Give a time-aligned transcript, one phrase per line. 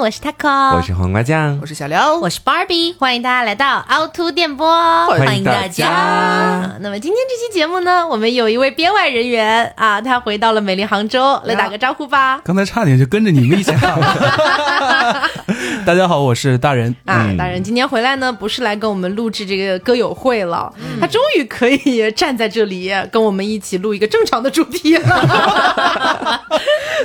[0.00, 4.66] 我是 Taco，我是黄瓜酱，我是小刘，我是 Barbie，欢迎大家来到凹凸电波，
[5.08, 6.74] 欢迎大家。
[6.80, 12.40] 那么今天这期节目呢，我们有一位编外人员啊，他回到了美丽杭州，来打个招呼吧。
[12.42, 15.28] 刚才差点就跟着你们一起喊了。
[15.84, 16.96] 大家好，我是大人。
[17.04, 26.40] 啊，大人今天回来呢，不是来跟我们录制这个歌友会了，他终于可以站在这里跟我们一起录一个正常的主题了。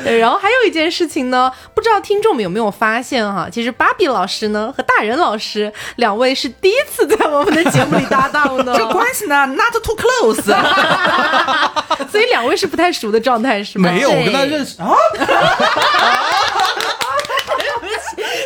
[0.20, 8.74] 然后还有一件事情呢，不知道听众们有没有发现哈，其实芭比老师呢和大人老师两位是第一次在我们的节目里搭档呢。
[8.78, 10.42] 这关系呢，not too close，
[12.12, 13.92] 所以两位是不太熟的状态是吗？
[13.92, 14.90] 没有，我跟他认识啊。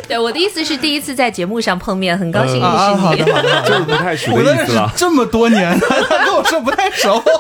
[0.08, 2.98] 对，我的意思是第一次在节目上碰面，很高兴认识你。
[2.98, 4.90] 好的，好的，就是不太熟的意思了。
[4.96, 7.34] 这么多年，他跟我说不太熟，快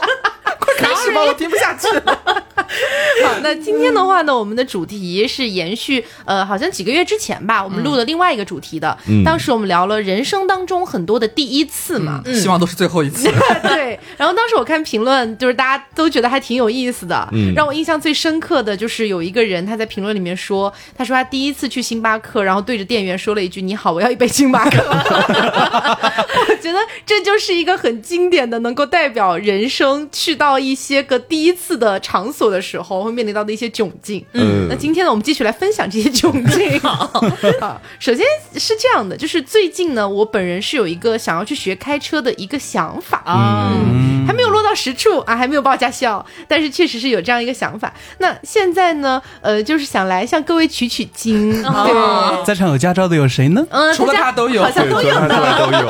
[0.79, 2.19] 开始吧，我听不下去了。
[3.23, 8.95] 好，那今天的话呢，我们的主题是延续，呃，好像几个月之前吧，我们录了另外一个主题的。
[9.25, 13.29] 当时我们聊了人生当中很多的第一次嘛，希望都是最后一次。
[13.63, 13.99] 对。
[14.17, 17.27] 然后当时我看评论，就是大家都觉得还挺有意思的。
[17.55, 24.77] 让我印象最深刻的就是有一个人他在评论里面说，他说他第一次去星巴克，然后对着店员说了一句：“你好，我要一杯星巴克。
[24.87, 32.59] ”我觉得这就是一个很经典的，能够代表人生去到一些个第一次的场所的。
[32.69, 34.23] 时候会面临到的一些窘境。
[34.33, 36.77] 嗯，那今天呢，我们继续来分享这些窘境。
[37.61, 38.23] 啊，首先
[38.55, 43.71] 是这样的，就是最近呢，我本人是有一个想要去学开车的一个想法啊，
[44.27, 47.93] 还没有落到实处 啊，还没有报驾校，但是确实是有这样一个想法。
[48.17, 51.63] 那现在呢，呃，就是想来向各位取取经。
[51.63, 53.65] 对，在场有驾照的有谁呢？
[53.71, 55.87] 嗯，除了他都有，好像都有的都有。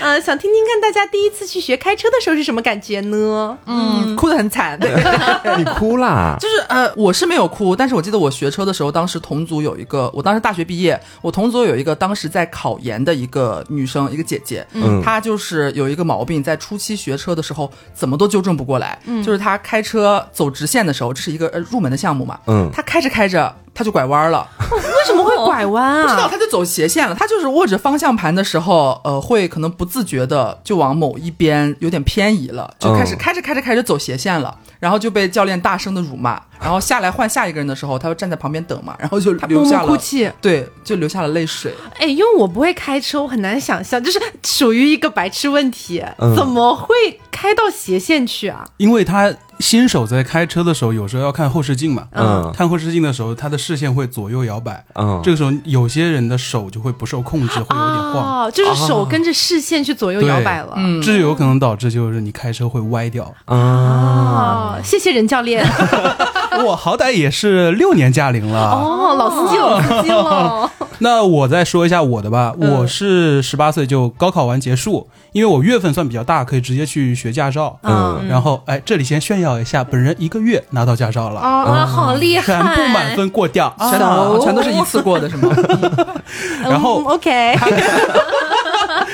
[0.00, 3.56] 呃，想听听看大家第一次去学开车的时候是什么感觉呢？
[3.66, 4.78] 嗯，哭得很惨。
[4.78, 4.90] 对
[5.58, 6.36] 你哭啦？
[6.40, 23.54] 就是呃，我是没有哭，但是我记得我学车的时候，当时同组有一个，我当时大学毕业，我同组有一个当时在考研的一个女生，一个姐姐，嗯，她就是有一个毛病，在初期学车的时候怎么都纠正不过来，嗯，就是她开车走直线的时候，这是一个呃入门的项目嘛，嗯，她开着开着。
[23.78, 26.02] 他就拐弯了，为什么会拐弯啊？
[26.02, 27.14] 不知道，他就走斜线了。
[27.14, 36.42] 他就是握着方向盘的时候，呃，会可能不自觉的就往某一边有点偏移了，就开始开着开着开着走斜线了，然后就被教练大声的辱骂。
[36.60, 41.74] 然后下来换下一个人的时候，他就站在旁边等嘛，然后就流下了哭泣，对，就流下了泪水。
[41.98, 46.02] 哎，因为我不会开车，我很难想象，就是属于一个白痴问题，
[46.36, 46.94] 怎么会
[47.30, 48.68] 开到斜线去啊？
[48.76, 49.32] 因为他。
[49.60, 52.06] 新手在开车的时候，有时候要看后视镜嘛。
[52.12, 54.84] 嗯，看后视镜的时候，他的视线会左右摇摆。
[54.94, 58.44] 嗯，这个时候有些人的手就会不受控制，会有点晃。
[58.44, 60.74] 哦，就是手跟着视线去左右摇摆了。
[60.76, 63.34] 嗯，这有可能导致就是你开车会歪掉。
[63.46, 65.66] 啊，谢谢任教练。
[66.64, 68.72] 我好歹也是六年驾龄了。
[68.72, 70.70] 哦，老司机，老司机了。
[71.00, 72.54] 那我再说一下我的吧。
[72.58, 77.78] 我是十八岁就高考完结束，因为我月份算比较大，可以直接去学驾照。
[77.82, 79.48] 嗯，然后哎，这里先炫耀。
[79.58, 82.44] 一下，本人一个月拿到驾照了啊，好厉害！
[82.44, 85.50] 全部满分过掉，全都全都是一次过的，是吗？
[86.62, 87.56] 然后 OK，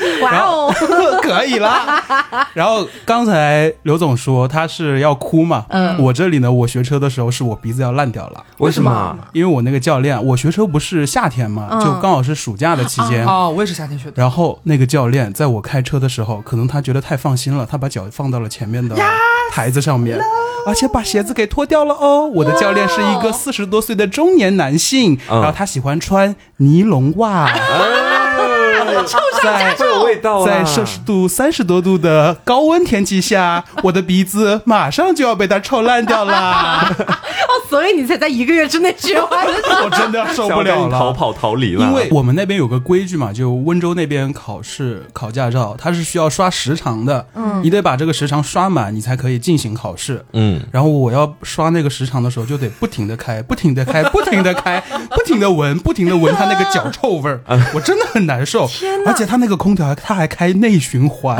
[0.22, 0.74] 哇哦，
[1.22, 2.02] 可以了。
[2.54, 9.16] 然后刚才刘总说他是要哭嘛，嗯，我这里呢，我学车的时候是我鼻子要烂掉了，为什么？
[9.32, 14.14] 因为我那个教练，我学车不是夏天嘛，就刚好是暑假的期间哦，我也是夏天学的。
[14.16, 18.96] 然后那个教练在我开车的时候，可能他觉得太放心了，他把脚放到了前面的
[19.50, 20.18] 台子上面。
[20.66, 22.26] 而且把鞋子给脱掉了哦！
[22.26, 27.52] 我的教练是一个四十多岁的中年男性，然后他喜欢穿尼龙袜。
[29.42, 29.76] 在
[30.46, 36.34] 在摄氏度三十多度的高温天气下， 我的鼻子马上就要被它臭烂掉了。
[36.98, 39.46] 哦，所以你才在一个月之内学完。
[39.84, 41.84] 我真的受不了了，逃跑逃离了。
[41.84, 47.26] 因为我们那边有个规矩嘛，就温州那边考试考驾照，它是需要刷时长的。
[47.34, 50.24] 嗯，你得把这个时长刷满，你才可以进行考试。
[50.32, 57.40] 嗯，然后我要刷那个时长的时候，就得不停的开，不停的开，不停的开，不停的闻，不停的闻它那个脚臭味儿。
[57.74, 58.68] 我真的很难受。
[58.74, 61.36] 天而且他那个空调，他还开内循环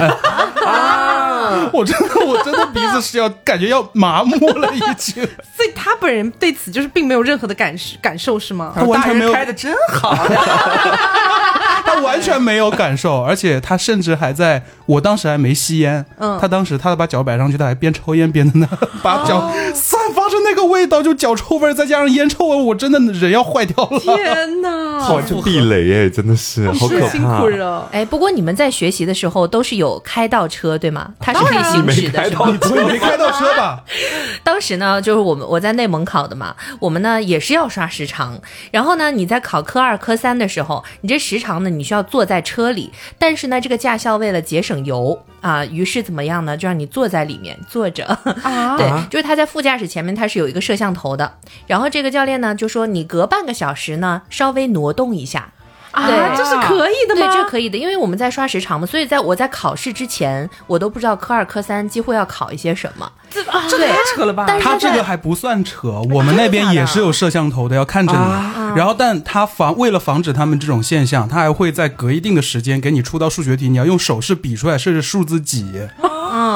[0.65, 1.69] 啊！
[1.73, 5.15] 我真的，我真的鼻子是要感觉要麻木了，已经。
[5.57, 8.73] 所以他本人对此就是并没有任何的感感受，是吗？
[8.75, 10.15] 他完全没有开的真好，
[11.85, 18.69] 他完全没有感受，而且他甚至还在我当时还没吸烟，嗯，他当时他把脚摆上去，他还边抽烟边的呢，
[19.03, 23.99] 把脚散发着那个个味道，就脚臭味儿再加上烟臭味，我真的人要坏掉了。
[23.99, 27.49] 天哪， 哇，这避雷耶，真的是好可辛怕苦。
[27.49, 27.89] 了。
[27.91, 31.13] 哎，不过你们在学习的时候都是有开倒车对吗？
[31.19, 32.47] 他是可以行驶的，是吗？
[32.51, 33.83] 你不会没开到车吧？
[34.45, 38.39] 当时呢，就是我们我在内蒙考的嘛，我们呢也是要刷时长。
[38.71, 46.57] 然后呢，你在考科二、科三的时候，你这时长呢，你需要坐在车里，但是呢，这个驾校为了节省油啊，于是怎么样呢？
[46.57, 48.07] 就让你坐在里面坐着。
[48.43, 51.35] 啊 对，就是他在副驾驶前面，他是有一个摄像头的。
[51.67, 55.53] 然后这个教练呢，就说你隔半个小时呢，稍微挪动一下。
[55.91, 57.24] 啊，对这是可以的，吗？
[57.45, 63.11] 这可以的，因为我们在刷时长嘛，所以在我在考试之前，我都不知道科二、科三几乎要考一些什么。
[63.31, 64.45] 这这太扯了吧？
[64.47, 68.77] 但是他这个还不算扯，我们那边也是有摄像头的，要看着你。
[68.77, 75.67] 然后，但他防为了防止他们这种现象，他还会在隔一定的时间给你出道数学题，你要用手势比出来是数字几。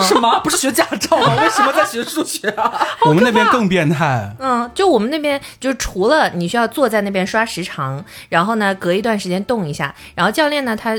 [0.02, 0.40] 什么？
[0.40, 1.34] 不是学驾照吗？
[1.42, 2.72] 为什么在学数学啊？
[3.04, 4.34] 我们那边更变态。
[4.38, 10.96] 嗯，就我们那边，就除了你需要坐在那边刷时长，然后呢，隔一段时间动一下，然后教练呢，他。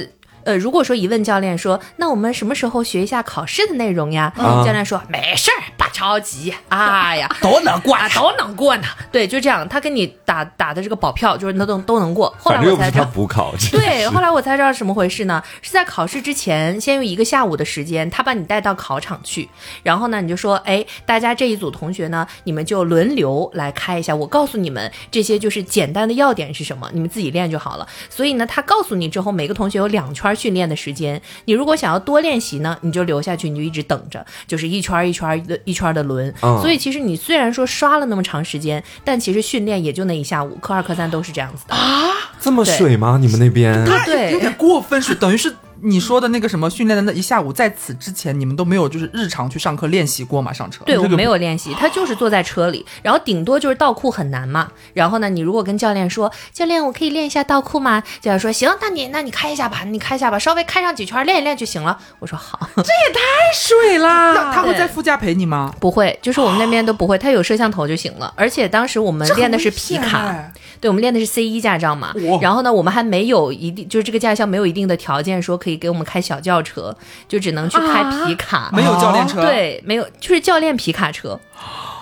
[0.49, 4.33] 呃，如果说一问教练说，那我们什么时候学一下考试的内容呀？
[4.35, 6.51] 啊教练说没事儿，不着急。
[6.69, 8.87] 哎呀， 都能过啊，都能过呢。
[9.11, 12.33] 对，就这样，他跟你打打的这个保票，就是那都都能过。
[12.39, 13.11] 后来反正又不是他我才知道。
[13.13, 15.43] 补考， 对，后来我才知道什么回事呢？
[15.61, 19.47] 是在考试之前，先用一个下午的时间，他把你带到考场去，
[19.83, 27.87] 然后呢，你就说，哎，大家这一组同学呢，你们就轮流来开一下，我告诉你们这些就是简单的要点是什么，你们自己练就好了。
[28.09, 36.33] 所以呢，他告诉你之后，每个同学有两圈训练的时间，你如果想要多练习呢，你就留下去，你就一直等着，就是一圈一圈的一圈的轮。
[36.41, 42.09] 嗯所以其实你虽然说刷了那么长时间，但其实训练也就那一下午，科二科三都是这样子的啊。
[42.39, 43.17] 这么水吗？
[43.19, 43.83] 你们那边？
[44.05, 50.51] 对，有点过分，水等于是你说的那个什么训练的那一下午，在此之前你们都没有就是日常去上课练习过吗？
[50.51, 50.83] 上车？
[50.85, 54.71] 对，我这个没有练习，他就是坐在车里，然后顶多就是倒库很难嘛。
[54.93, 58.01] 然后呢，你如果跟教练说，教练我可以练一下倒库吗？
[58.21, 61.97] 教练说行，那你那你开一下吧，你开一下吧，稍微开上几圈练一练就行了。
[62.19, 63.19] 我说好， 这也太
[63.53, 64.51] 水那啦！
[64.53, 65.73] 他会在副驾陪你吗？
[65.79, 68.33] 不会，就是我们那边都不会，他有摄像头就行了。
[68.37, 72.13] 而且当时我们练的是皮卡，哎对，我们练的是 C 一驾照嘛。
[72.41, 76.95] 然后呢，我们还没有一定，就是这个驾校没有一定的条件说可以给我们开小轿车，
[77.27, 78.69] 就只能去开皮卡。
[78.73, 81.39] 没有教练车，，对，没有，就是教练皮卡车。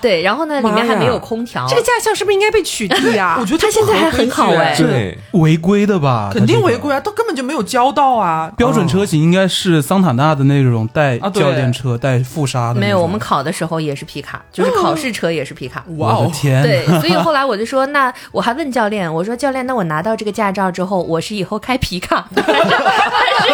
[0.01, 1.65] 对，然后呢，里面还没有空调。
[1.67, 3.37] 这个驾校是不是应该被取缔啊？
[3.41, 6.29] 我觉得他现在还很好哎对，违规的吧？
[6.31, 8.51] 肯定违规啊，都根本就没有教到啊。
[8.57, 12.79] 标准车型应该是桑塔纳的那种带教练车、带副刹的。
[12.79, 15.83] 没有，我们考的时候也是皮卡，就是考试车也是皮卡。
[15.97, 23.53] 哇哦我的，天，对，所以后来我就说， 那我还问教练，我说教练，那我拿到这个驾照之后，我是以后开皮卡， 还是还是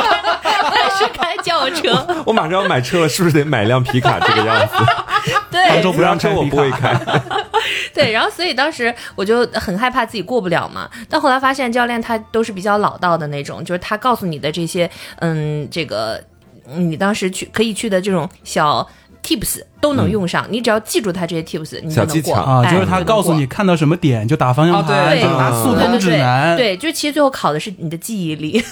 [0.69, 2.05] 还是开轿车？
[2.25, 4.73] 我马上要买车了，是不是得买辆皮卡这个样子？
[5.49, 6.93] 对杭州不让车我不会开。
[7.93, 10.89] 对，然后所以当时我就很害怕自己过不了嘛。
[11.09, 14.89] 但后来发现教练他都是比较老道的那种，就是他告诉你的这些，
[15.19, 16.21] 嗯，这个
[16.67, 18.87] 嗯你当时去可以去的这种小
[19.23, 25.21] tips 都能用上，你只要记住他这些 tips，你就能过技巧啊，哎就是他告诉你看到什么点就打方向啊盘，对
[25.63, 26.57] 速通指南。
[26.57, 28.63] 对，就其实最后考的是你的记忆力。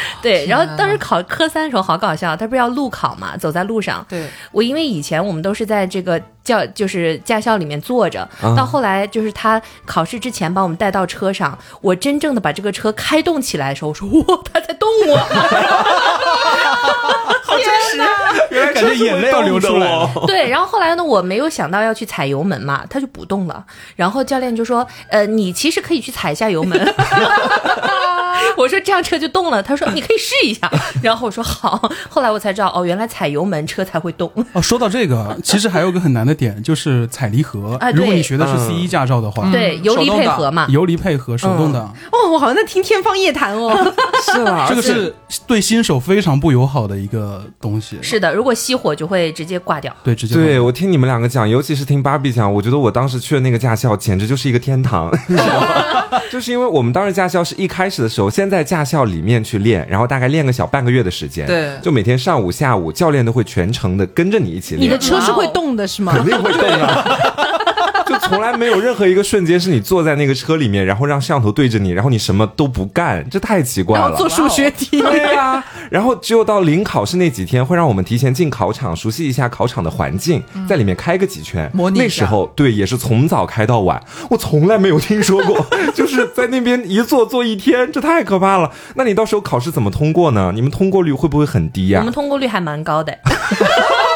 [0.22, 4.04] 对，然后当时考科三的时候好搞笑，他不是要路考嘛，走在路上。
[4.08, 15.26] 对，我因为以前我们都是在这个教就是驾校里面坐着，啊到后来就是他考试之前把我们带到车上，我真正的把这个车开动起来的时候，我说哇，他在动啊！
[18.72, 20.08] 感觉眼泪要流出来。
[20.26, 23.64] 对，然后后来呢，我没有想到要去踩油门嘛，他就不动了。
[23.96, 26.78] 然后教练就说：“呃，你其实可以去踩一下油门。”
[28.56, 29.62] 我说这样车就动了。
[29.62, 30.70] 他说你可以试一下。
[31.02, 31.90] 然后我说好。
[32.08, 34.30] 后来我才知道，哦，原来踩油门车才会动。
[34.52, 37.90] 哦，说到这个，其实还有个很难的点，就是踩离合啊。
[37.90, 40.66] 如果你学的是嗯 C 一驾照的话，对，油离配合嘛。
[40.70, 43.94] 油离配合手动挡，哦，我好像在听天方夜谭哦。
[44.22, 45.14] 是啊，这个是
[45.46, 47.98] 对新手非常不友好的一个东西。
[48.02, 49.94] 是的，如果熄火就会直接挂掉。
[50.02, 56.20] 对，直接对我听你们两个讲，尤其是听芭比讲，我觉得我当时去的那个驾校简直就是一个天堂， 你知道吗？
[56.30, 66.12] 就是因为我们当时驾校是一开始的时候，先在驾校里面去练，然后大概练个小半个月的时间，对就每天上午下午教练都会全程的跟着你一起练你的，车是会动的是吗？
[66.14, 67.18] 肯定会动啊。
[68.08, 74.16] 就从来没有任何一个瞬间是你坐在那个车里面，然后让摄像头对着你，然后你什么都不干，这太奇怪了。
[74.16, 75.00] 做数学题。
[75.00, 81.70] 对呀、然后只有到临考试那几天，会让我们提前进考场，熟悉一下考场的环境，在里面开个几圈。
[81.74, 88.70] 模拟那时候对，也是从早开到晚，我从来没有听说过， 就是在那边一坐坐一天，这太可怕了。
[88.94, 90.52] 那你到时候考试怎么通过呢？
[90.54, 93.16] 你们通过率会不会很低呀、我们通过率还蛮高的。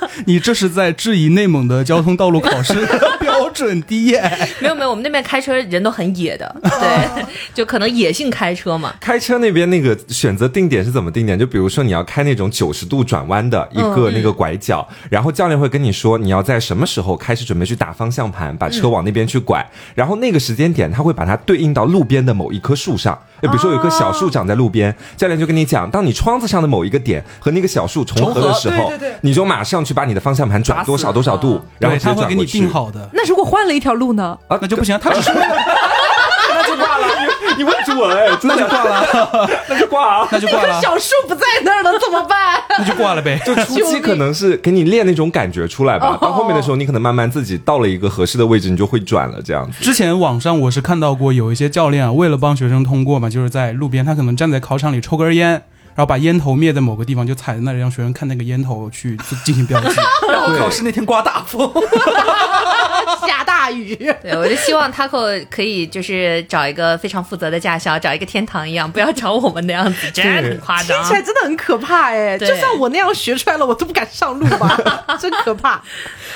[0.26, 2.74] 你这是在质疑内蒙的交通道路考试
[3.20, 4.48] 标准低耶？
[4.60, 8.94] 没有没有，我们那边开车人都很野的，对， 就可能野性开车嘛。
[9.00, 11.38] 开车那边那个选择定点是怎么定点？
[11.38, 19.64] 就比如说你要开那种九十度转弯的一个那个拐角，然后教练会跟你说你要在什么时候开始准备去打方向盘，把车往那边去拐，
[19.94, 23.18] 然后那个时间点他会把它对应到路边的某一棵树上。
[23.42, 28.92] 就比如说有一棵小树长在路边，教练就跟你讲，当你窗子上的某一个点和那个小树重合的时候，
[29.22, 33.08] 你就马上去把你的方向盘转多少多少度，然后他会给你定好的。
[33.12, 34.38] 那如果换了一条路呢？
[34.48, 35.30] 啊，那就不行，他只是。
[37.60, 40.80] 你你问住我哎，那就挂了，那就挂啊，那就挂了。
[40.80, 42.58] 小树不在那儿了，怎么办？
[42.78, 43.38] 那就挂了呗。
[43.44, 49.84] 就初期可能是给你练那种感觉出来吧， 到后面的时候，你可能慢慢自己到了一个合适的位置，你就会转了这样子。
[49.84, 59.88] 之前网上我是看到过有一些教练啊，为了帮学生通过嘛，就是在路边，他可能站在考场里抽根烟，然后把烟头灭在某个地方，就踩在那里，让学生看那个烟头去进行标记。
[60.32, 61.70] 然后考试那天刮大风。
[63.40, 72.36] 下大雨，对我就希望 Taco 可以就是找一个非常负责的驾校，找一个天堂一样，不要找我们那样子，真的很夸张，听起来真的很可怕哎！
[72.38, 74.78] 就算我那样学出来了，我都不敢上路吧，
[75.18, 75.80] 真可怕。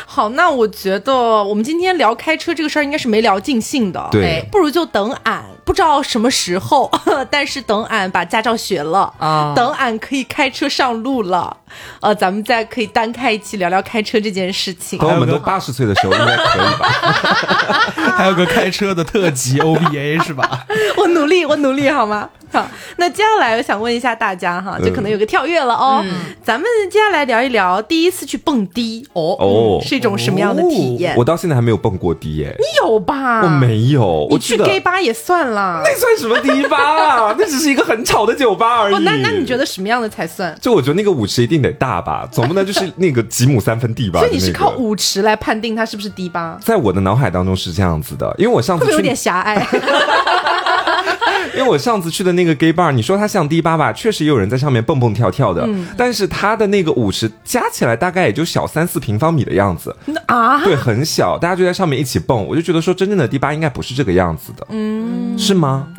[0.06, 6.90] 好，那我觉得我们今天聊开车这个事儿应该是没聊尽兴的，对，不如就等俺不知道什么时候，
[7.30, 11.54] 但是等俺把驾照学了啊，等俺可以开车上路了，
[12.00, 14.98] 呃，咱们再可以单开一期聊聊开车这件事情。
[14.98, 16.93] 等我们都八十岁的时候应该可以吧？
[18.16, 20.64] 还有个开车的特级 OBA 是吧？
[20.96, 22.28] 我努力，我努力，好吗？
[22.54, 26.04] 好，那接下来我想问一下大家哈，就可能有个跳跃了哦。
[26.44, 31.16] 咱们接下来聊一聊第一次去蹦迪哦哦，是一种什么样的体验？
[31.16, 32.54] 我到现在还没有蹦过迪耶。
[32.58, 33.42] 你有吧？
[33.42, 34.28] 我没有。
[34.30, 37.34] 你去 gay 吧也算了，那算什么迪吧啊？
[37.36, 39.04] 那只是一个很吵的酒吧而已。
[39.04, 40.56] 那那你觉得什么样的才算？
[40.60, 44.20] 就我觉得那个舞池一定得大吧，总不能就是那个几亩三分地吧。
[44.20, 46.56] 所以你是靠舞池来判定它是不是迪吧？
[46.62, 49.66] 在我的脑海当中是这样子的，因为我上次会有点狭隘。
[51.56, 59.94] 因为我上次去的那个 gay bar，你说它像迪吧吧，确实也有人在上面蹦蹦跳跳的，但是它的那个舞池加起来大概也就小三四平方米的样子
[60.26, 65.88] 啊，对，很小，大家就在上面一起蹦，我就觉得说真正的迪吧应该不是这个样子的，嗯，是吗？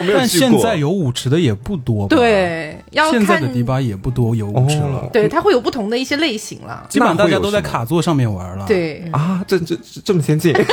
[0.00, 10.54] 但现在有舞池的也不多，对，要现在的迪吧也不多有舞池了，对，它会有不同的一些类型了，基本上大家都在卡座上面玩了，对啊，这这这么先进。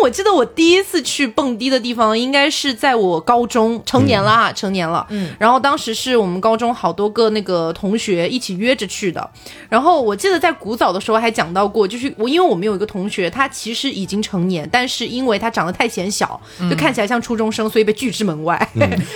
[0.11, 5.07] 记得我第一次去蹦迪的地方，应该是在我高中成年了啊，成年了。
[5.09, 9.27] 嗯，然后当时是我们高中好多个那个同学一起约着去的。
[9.69, 16.39] 然后我记得在古早的时候还讲到过，就是我因为我们有一个同学，他其实已经成年，但是因为他长得太显小，
[16.69, 18.69] 就看起来像初中生，所以被拒之门外。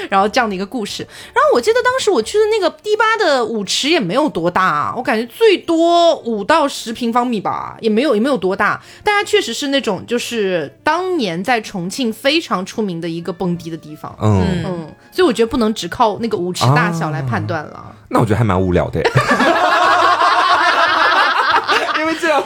[0.09, 1.03] 然后这样的一个故事。
[1.35, 8.81] 然后我记得当时我去的那个迪吧的舞池也没有多大，我感觉最多五到十平方米吧，也没有也没有多大。
[9.03, 10.73] 大家确实是那种就是。
[10.85, 17.91] 当年在重庆非常出名的一个蹦迪的地方，嗯嗯，所以我觉得不能只靠那个舞池大小来判断了。
[18.07, 19.01] 那我觉得还蛮无聊的。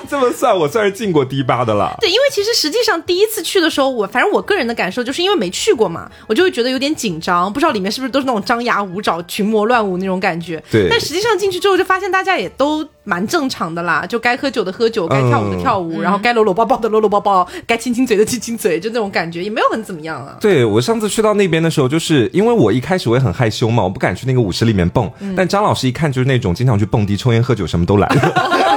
[0.09, 1.95] 这么算，我算是进过迪吧的了。
[2.01, 10.63] 对，因为其实实际上第一次去的时候，我反正我个人的感受就是因为没去过嘛，我就会觉得有点紧张，不知道里面是不是都是那种张牙舞爪、群魔乱舞那种感觉。
[10.71, 10.87] 对。
[10.89, 20.37] 但实际上进去之后，就发现大家也都蛮正常的啦，就该喝酒的喝酒，该跳舞的跳舞，然后该搂搂抱抱的搂搂抱抱，该亲亲嘴的亲亲嘴，就那种感觉也没有很怎么样啊。
[20.39, 25.09] 对我上次去到那边的时候，就是因为我一开始我也很害羞嘛，我不敢去那个舞池里面蹦。
[25.35, 28.07] 但张老师一看就是那种经常去蹦迪、抽烟、喝酒，什么都来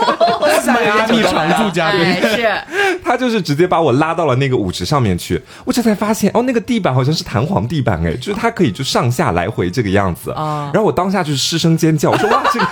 [0.85, 0.95] 了。
[0.95, 2.49] 迈阿密常驻嘉宾是，
[3.05, 10.71] 他就是直接把我拉到了那个舞池上面去，我这才发现哦，那个地板好像是弹簧地板哎，就是它可以就上下来回这个样子啊。
[10.73, 12.67] 然后我当下就是失声尖叫，我说哇，这个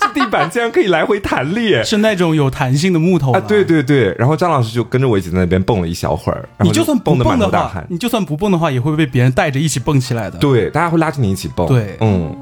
[0.00, 3.40] 这地板竟然可以来回弹力，是那种有弹性的木头啊。
[3.40, 6.48] 对对对，然后张老师就跟着我一起在那边蹦了一小会儿。
[6.60, 10.38] 你就算蹦的满头大汗，你就算不蹦的话，也会被别人带着一起蹦起来的。
[10.38, 11.66] 对，大家会拉着你一起蹦。
[11.66, 12.36] 对，嗯。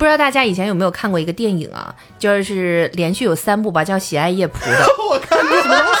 [0.00, 1.94] 不知道大家以前有没有看过一个电影啊？
[2.18, 4.86] 就是连续有三部吧，叫《喜爱夜蒲》的。
[5.10, 6.00] 我看过什么东西？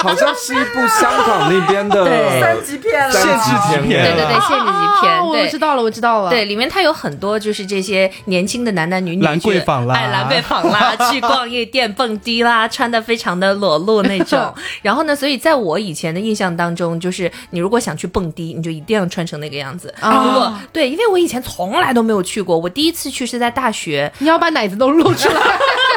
[0.00, 2.04] 好像是一部香港那边的
[2.40, 5.24] 三级片了，限制级片，对对对，限制级片。
[5.24, 6.30] 我知道了，我知道了。
[6.30, 14.52] 对，里面它有很多就是这些年轻的男男女女，兰桂坊啦，哎，兰桂坊啦，去逛夜店、蹦迪啦，穿的非常的裸露那种。
[14.82, 19.92] 然后呢，所以在我以前的印象当中，就是你如果想去蹦迪，你就一定要穿成那个样子。
[20.02, 25.40] 如果对，因为我以前从来都没有去过，我第一次去是在大学，你要把奶子都露出来。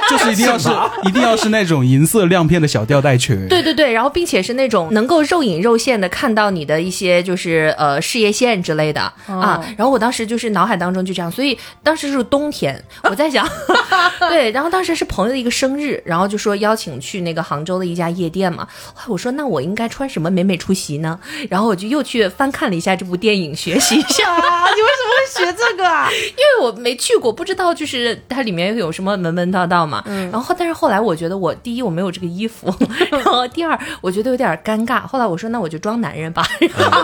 [0.09, 0.69] 就是一定要是
[1.07, 3.47] 一定要是那种银色亮片的小吊带裙。
[3.47, 9.62] 对对对，然后并且是那种能够肉隐肉现的看到你的一些就是呃事业线之类的、啊。
[9.77, 13.47] 然后我当时就是脑海当中就这样，所以当时是冬天，我在想，
[14.29, 18.67] 对，然后当时是朋友的一个生日，然后就说邀请去那个杭州的一家夜店嘛。
[19.07, 21.19] 我说那我应该穿什么美美出席呢？
[21.50, 24.31] 然后我就又去翻看了一下这部电影，学习一下。
[24.31, 26.09] 啊，你为什么会学这个啊？
[26.12, 29.94] 因为我没去过，不知道就是它里面有什么门门道道嘛。
[30.05, 32.73] 然后，但是后来我觉得我第一我没有这个衣服，
[33.11, 35.01] 然后第二我觉得有点尴尬。
[35.01, 36.45] 后来我说那我就装男人吧，
[36.77, 37.01] 然后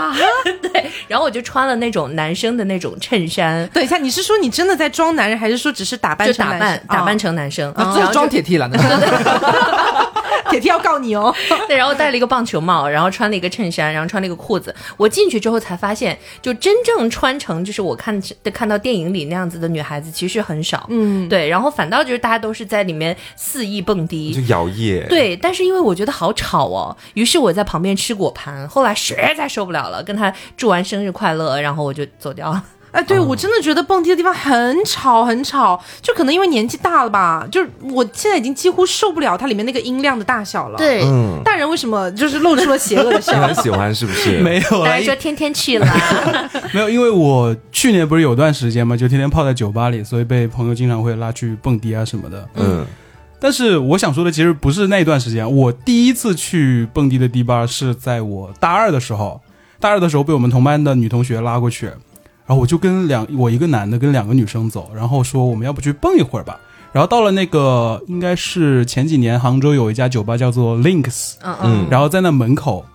[0.61, 6.87] 对，然后我就穿了那种男生的那种衬衫，等一下，你是说你真的在装男人，还是说只是打扮打扮成男生？
[6.87, 7.17] 打扮哦。
[7.21, 8.69] 成男生，啊，然后就装铁 T 了，
[10.49, 11.33] 铁 T 要告你哦。
[11.67, 14.73] 对，然后戴了一个棒球帽，然后穿了一个衬衫，然后穿了一个裤子。
[14.97, 18.19] 我进去之后才发现，就真正穿成就是我看
[18.53, 20.87] 看到电影里那样子的女孩子其实很少。
[20.89, 24.41] 嗯，对，然后反倒就是大家都是在里面肆意蹦迪就。
[24.41, 28.67] 摇曳。，对，但是因为我觉得好吵哦，于是我在旁边吃果盘。
[28.67, 32.63] 后来实在受不了了，跟他祝完生日快乐，然后我就走掉了。
[32.91, 43.39] 哎，对我真的觉得蹦迪的地方很吵很吵，就可能因为年纪大了吧，就是我现在已经几乎受不了它里面那个音量的大小了。，对，嗯，大人为什么就是露出了邪恶的你笑？
[43.47, 44.39] 很喜欢是不是？
[44.43, 45.87] 没有啦大家，说天天去了。
[46.73, 52.47] 没有，因为我去年不是有段时间嘛，就天天泡在酒吧里，所以被朋友经常会拉去蹦迪啊什么的。
[52.55, 52.85] 嗯，
[53.39, 59.39] 但是我想说的其实不是那段时间，我第一次去蹦迪的迪吧是在我大二的时候，
[59.79, 61.89] 大二的时候被我们同班的女同学拉过去，
[62.51, 66.59] 然后我就跟两我一个男的跟两个女生走，然后说我们要不去蹦一会儿吧。
[66.91, 72.85] 然后到了那个应该是前几年杭州有一家酒吧叫做 Links，嗯嗯然后在那门口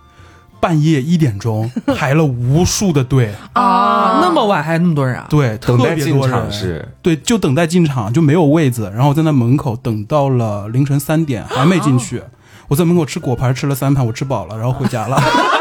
[0.59, 5.25] 半夜一点钟排了无数的队， 啊，那么晚还那么多人啊？
[5.27, 6.87] 对，特等待进别多人，场是。
[7.01, 12.21] 对，就等待进场就没有位子，然后在那门口等到了凌晨三点还没进去。
[12.69, 15.19] 我在门口吃果盘吃了三盘，我吃饱了，然后回家了。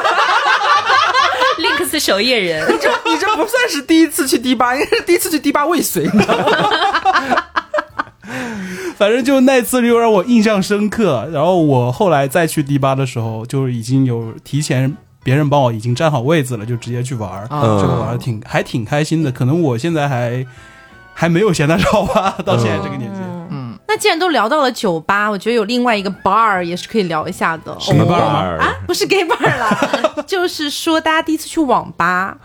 [1.98, 7.44] 守夜人，你 这你这不算是第一次去迪吧，应该是第一次去迪吧未遂，你知道吗？
[8.96, 11.28] 反正就那次就让我印象深刻。
[11.32, 19.30] 然后我后来再去迪吧的时候，就已经有提前别人帮我已经占好位子了，就直接去玩儿，嗯这个玩的挺还挺开心的。
[19.30, 20.46] 可能我现在还
[21.12, 23.20] 还没有嫌他少吧，到现在这个年纪。
[23.96, 27.74] 那既然都聊到了酒吧，我觉得有另外一个 bar 也是可以聊一下的。
[27.80, 28.74] 什么 bar 啊？
[28.86, 29.74] 不是 gay bar 啦，
[30.28, 32.36] 就是说大家第一次去网吧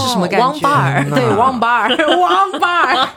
[0.00, 0.46] 是什么感觉？
[0.46, 3.08] 网 bar 对，网 bar， 网 bar。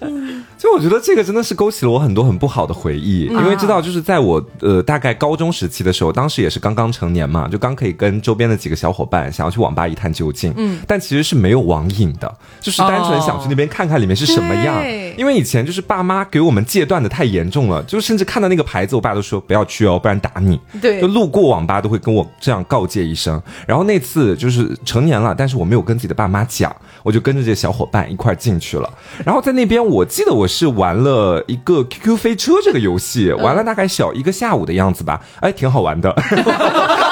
[0.58, 23.40] 就我觉得这个真的是勾起了我很多很不好的回忆，因为知道就是在我呃大概高中时期的时候，当时也是刚刚成年嘛，就刚可以跟周边的几个小伙伴想要去网吧一探究竟，嗯，但其实是没有网瘾的，就是单纯想去那边看看里面是什么样，对因为以前就是爸妈给我们戒断的太严重了，就甚至看到那个牌子，我爸都说不要去哦，不然打你，对就路过网吧都会跟我这样告诫一声。
[23.68, 28.90] 然后那次就是成年了，但是我没有跟自己的爸妈讲，我就跟着这些小伙伴一块进去了。
[29.24, 36.12] 然后在那边，我记得我是玩了一个 QQ 飞车这个游戏，玩了大概小一个下午的样子吧，哎，挺好玩的。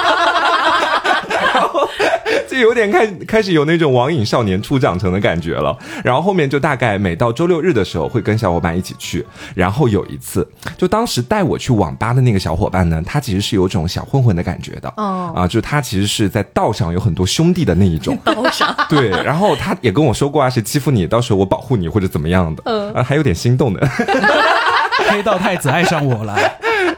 [2.51, 5.77] 就有点开开始有那种网瘾少年初长成的感觉了。
[6.03, 9.25] 然后后面就大概每到周六日的时候，会跟小伙伴一起去。
[9.55, 10.45] 然后有一次，
[10.77, 14.93] 就当时带我去网吧的那个小伙伴呢，他其实是有种小混混的感觉的。
[14.97, 18.17] 哦啊，就是他其实是在道上有很多兄弟的那一种。
[18.25, 18.75] 道上。
[18.89, 22.63] 对，然后他也跟我说过啊，谁欺负你，到时候我保护你或者怎么样的。
[22.65, 23.87] 嗯，啊，还有点心动的。
[25.09, 26.35] 黑道太子爱上我了，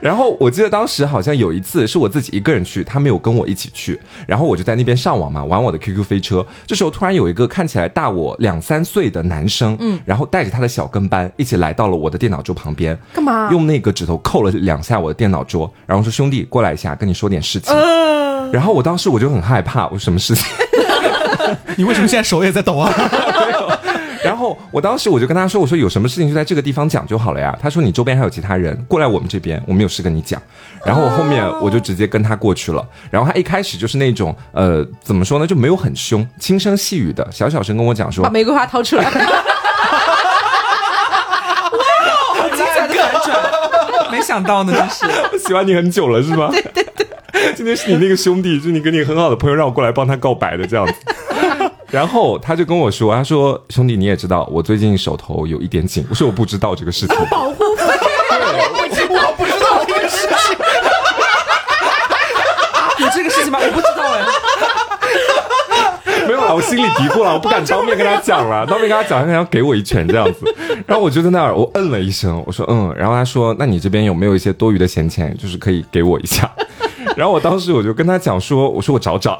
[0.01, 6.45] 然后我记得当时好像有一次是我自己一个人去，他没有跟我一起去，然后我就在那边上网嘛，玩我的 QQ 飞车。
[6.65, 17.75] 这时候突然有一个看起来大我两三岁的男生，嗯，然后带着他的小跟班一起来到了我的电脑桌旁边，干嘛用那个指头扣了两下我的电脑桌，然后说兄弟过来一下，跟你说点事情。
[18.51, 20.45] 然后我当时我就很害怕，我说什么事情？
[21.75, 22.91] 你为什么现在手也在抖啊？
[24.43, 30.41] 然后我当时我就跟他说：“我说有什么事情就在这个地方讲就好了呀。”他说：“你周边还有其他人过来我们这边，我们有事跟你讲。”
[30.85, 32.85] 然后我后面我就直接跟他过去了。
[33.09, 39.05] 然后他一开始就是那种呃怎么说呢，就没有很凶，轻声细语的，小小声跟我讲说把玫瑰花掏出来。
[42.53, 45.05] 精彩的反转，没想到呢，真是。
[45.31, 46.49] 我 喜欢你很久了是吗？
[46.51, 47.07] 对对对，
[47.55, 50.93] 今天是你那个兄弟，就是你跟你很好的朋友让我过来帮他告白的这样子。
[51.93, 57.83] 然后他就跟我说：“他说兄弟，你也知道我最近手头有一点紧。”我说：“我不知道这个事情。”保护费，
[59.09, 60.57] 我不知道这个事情，
[62.97, 63.59] 有这个事情吗？
[63.61, 64.25] 我不知道哎。
[66.25, 70.39] 没有了，我心里嘀咕了，我不敢当面跟他讲了，当面跟他讲，他要给我一拳这样子。
[70.87, 76.51] 然后我就在那儿，我嗯了一声，我说嗯，然后他说，那你这边有没有一些多余的闲钱，就是可以给我一下？
[77.15, 79.37] 然后我当时我就跟他讲说，我说我找找。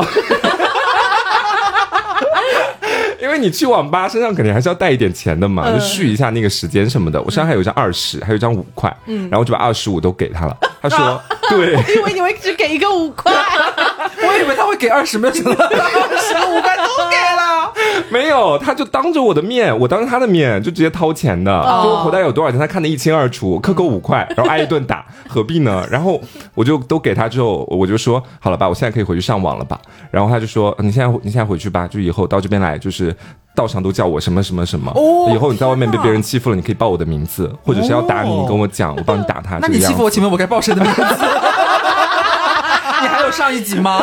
[3.23, 7.21] 因为你去网吧身上肯定还是要带一点钱的嘛，就续一下那个时间什么的。
[7.21, 10.57] 我身上还有一张二十，还有一张五块，然后我就把二十五都给他了。
[10.81, 13.31] 他说：“对，我以为你会只给一个五块，
[14.27, 17.71] 我以为他会给二十，没有想到 二十五块都给了。
[18.11, 21.51] 没有，他就当着我的面，我当着他的面就直接掏钱的，
[21.83, 25.85] 就我口袋有多少钱，他看得一清二楚，克扣五块，然后挨一顿打，何必呢？
[25.89, 26.21] 然后
[26.53, 29.79] 我就都给他之后，我就说好了吧，我现在可以回去上网了吧？
[30.11, 33.15] 然后他就说你现在你现在回去吧，就以后到这边来就是。
[33.55, 34.91] 道上都叫我什么什么什么，
[35.31, 39.59] 以后你在外面被别人欺负了，你可以报我的名字，或者是要打你，你跟我讲，我帮你打他。
[39.59, 41.01] 那你欺负我，请问我该报谁的名字？
[43.03, 44.01] 你还有上一集吗？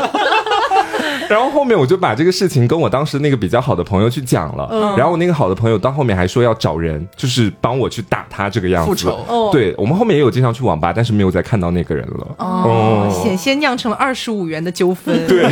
[1.28, 8.88] 然后后面我就把这个事情跟我当时那个比较好的朋友去讲了，然后我那个好的朋友到后面还说要找人，就是帮我去打他这个样子。
[8.88, 9.50] 复仇。
[9.52, 12.26] 对我们后面也有经常去网吧，但是没有再看到那个人了。
[12.38, 15.26] 哦，险些酿成了二十五元的纠纷。
[15.26, 15.48] 对，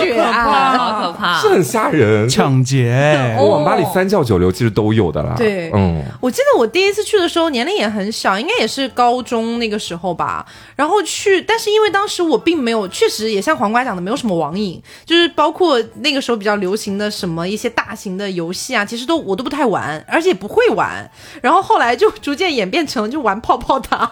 [0.00, 2.28] 血案，好可怕，是很吓人。
[2.28, 5.34] 抢劫，我网吧里三教九流其实都有的啦。
[5.36, 10.44] 对，嗯，我记得我第一次去的时候年龄也很小，应该也是高中那个时候吧。
[10.76, 15.72] 然后去，但是因为当时我并没有，确实也像黄瓜讲的，没有什么网瘾，就是包括。
[15.96, 21.08] 那个时候比较流行的什么一些大型的游戏啊，其实都我都不太玩，而且不会玩。
[21.40, 24.10] 然后后来就逐渐演变成就玩泡泡糖，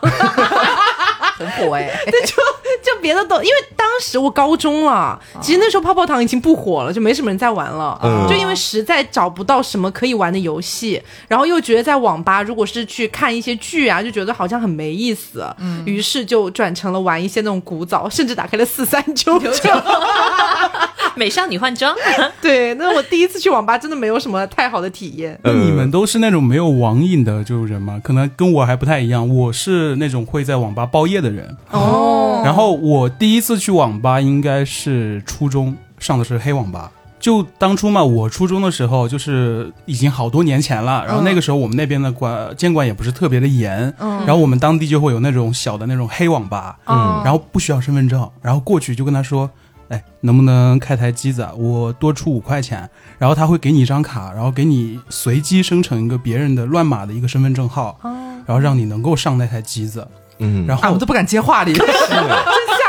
[1.37, 1.91] 很火哎。
[2.07, 2.35] 对，就
[2.83, 7.99] 就别的都，因为当时我高中了，其实那时候泡泡糖已经不火了，就没什么人在玩了。
[8.03, 15.45] 嗯，就因为实在找不到什么可以玩的游戏，然后又觉得在网吧如果是去看一些剧啊，就觉得好像很没意思。
[15.59, 19.51] 嗯，于是就转成了玩一些那种古早，甚至打开了四三九九。
[21.21, 21.95] 美少女换装，
[22.41, 25.39] 对，那我第一次去网吧真的没有什么太好的体验。
[25.45, 28.01] 那你们都是那种没有网瘾的就人吗？
[28.03, 31.55] 可能跟我还不太一样，我是那种会在网吧包夜的人。
[31.73, 36.91] 哦，然后我第一次去网吧应该是初中，上的是黑网吧。
[37.19, 41.05] 就当初嘛，我初中的时候就是已经好多年前了。
[41.07, 43.93] 然后那个时候我们那边的管监管也不是特别的严。
[43.99, 46.79] 嗯，然后我们当地就会有那种小的那种黑网吧。
[46.87, 49.51] 嗯，然后不需要身份证，然后过去就跟他说。
[49.91, 51.47] 哎，能不能开台机子？
[51.57, 60.07] 我多出五块钱，然后他会给你一张卡，然后给你随机生成一个别人的乱码的一个身份证号，然后让你能够上那台机子。
[60.39, 61.77] 嗯，然后我都不敢接话了，真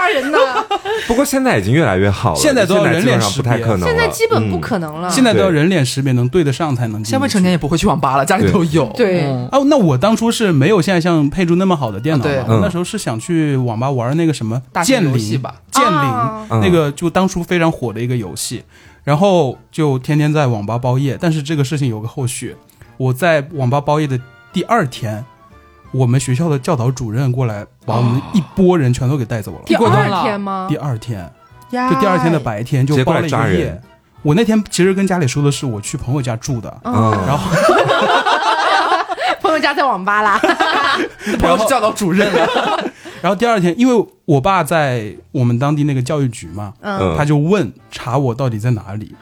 [0.01, 0.37] 吓人呢！
[1.07, 5.09] 不过现在已经越来越好了，现在都要人脸识别，现在基本不可能了。
[5.09, 7.03] 现在都要人脸识别能对得上才能。
[7.03, 8.85] 现在未成年也不会去网吧了，家里都有。
[8.95, 18.63] 对哦，那我当初是没有现在像配置那么好的电脑嘛，那时候是想去网吧玩那个什么剑灵吧，剑灵那个就当初非常火的一个游戏，
[19.03, 21.17] 然后就天天在网吧包夜。
[21.19, 22.55] 但是这个事情有个后续，
[22.97, 24.19] 我在网吧包夜的
[24.51, 25.23] 第二天。
[25.91, 29.59] 我们学校的教导主任过来，把我们一波人全都给带走了。
[29.65, 30.67] 第二天吗？
[30.69, 31.29] 第二天，
[31.69, 33.81] 就第二天的白天就包了一个夜。
[34.21, 37.39] 我那天其实跟家里说的是我去朋友家住的，然后
[39.41, 40.39] 朋友家在网吧啦，
[41.39, 42.31] 朋友是教导主任。
[43.21, 46.73] 然后第二天，因为我爸在我们当地那个教育局嘛，
[47.17, 49.15] 他就问查我到底在哪里。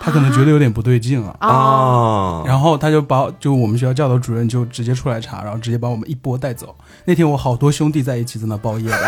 [0.00, 6.74] 他可能觉得有点不对劲了啊，然后他就把就我们学校教导主任就直接出来查，然后直接把我们一波带走。
[7.04, 8.96] 那天我好多兄弟在一起在那包夜了。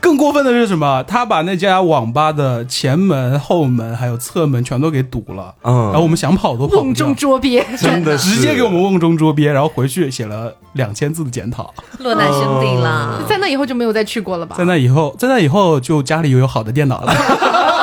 [0.00, 1.02] 更过分的是什么？
[1.04, 5.54] 他把那家网吧的前门、后门还有侧门全都给堵了。
[5.62, 11.74] 嗯，然后我们想跑都跑不瓮中捉鳖，真的直接给我们瓮中捉鳖，然后回去写了两千字的检讨。
[11.98, 14.54] 落难兄弟了，在那以后就没有再去过了吧？
[14.56, 17.12] 在那以后，在那以后就家里又有好的电脑了。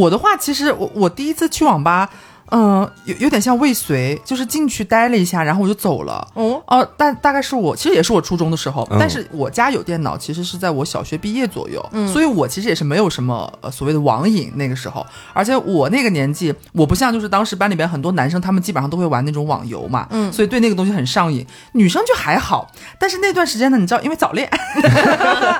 [0.00, 2.08] 我的话，其实我我第一次去网吧。
[2.50, 6.26] 嗯，有有点像未遂，就是进去待了一下，然后我就走了。
[6.34, 15.06] 哦，哦，但大概是我其实也是我初中的时候，但是我家有电脑，其实是在我小学毕业左右，嗯所以我其实也是没有什么呃所谓的网瘾那个时候。
[15.32, 21.46] 而且我那个年纪，我不像就是当时班里边很多男生，他们基本上都会玩那种网游嘛，嗯，所以对那个东西很上瘾。
[21.72, 24.50] 女生就还好，但是那段时间呢，你知道，因为早恋，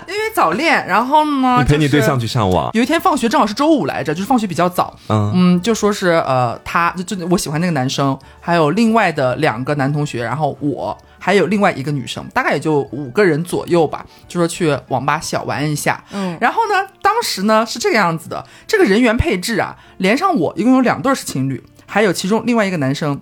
[0.09, 2.70] 因为早恋，然后呢，你陪你对象去上网。
[2.72, 6.80] 有一天放学正好是周五来着，就是放学比较早，嗯嗯，就说是呃他。
[6.81, 16.03] 他就就我喜欢那个男生，还有另外的两个男同学，然后我还有另外一个女生，大概也就五个人左右吧，就说去网吧小玩一下。
[16.12, 23.21] 嗯，然后呢，当时呢是这个样子的，这个人员配置啊，连上我一共有两对是情侣，还有其中另外一个男生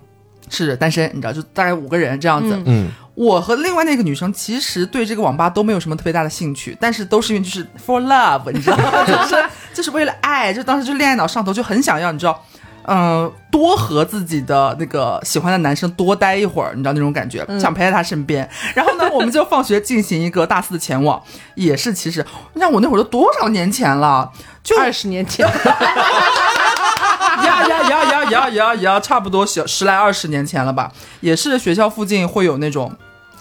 [0.49, 2.57] 是单身，你知道，就大概五个人这样子。
[2.65, 2.89] 嗯。
[3.15, 9.03] 我和另外那个女生其实对这个网吧都没有什么特别大的兴趣，但是都是因为就是 for love，你知道吗？
[9.03, 12.41] 就是就是为了爱，就当时就恋爱脑上头，就很想要，你知道。
[12.91, 18.49] 嗯，多和自己的那个喜欢的男生多待一会儿，你知道那种感觉，想陪在他身边。
[18.73, 21.21] 然后呢，我们就放学进行一个大肆的前往，
[21.53, 24.31] 也是其实，你看我那会儿都多少年前了，
[24.63, 25.45] 就二十年前，
[27.43, 32.91] 呀呀呀呀呀呀呀，差不多小十来二十年前了吧，也是学校附近会有那种。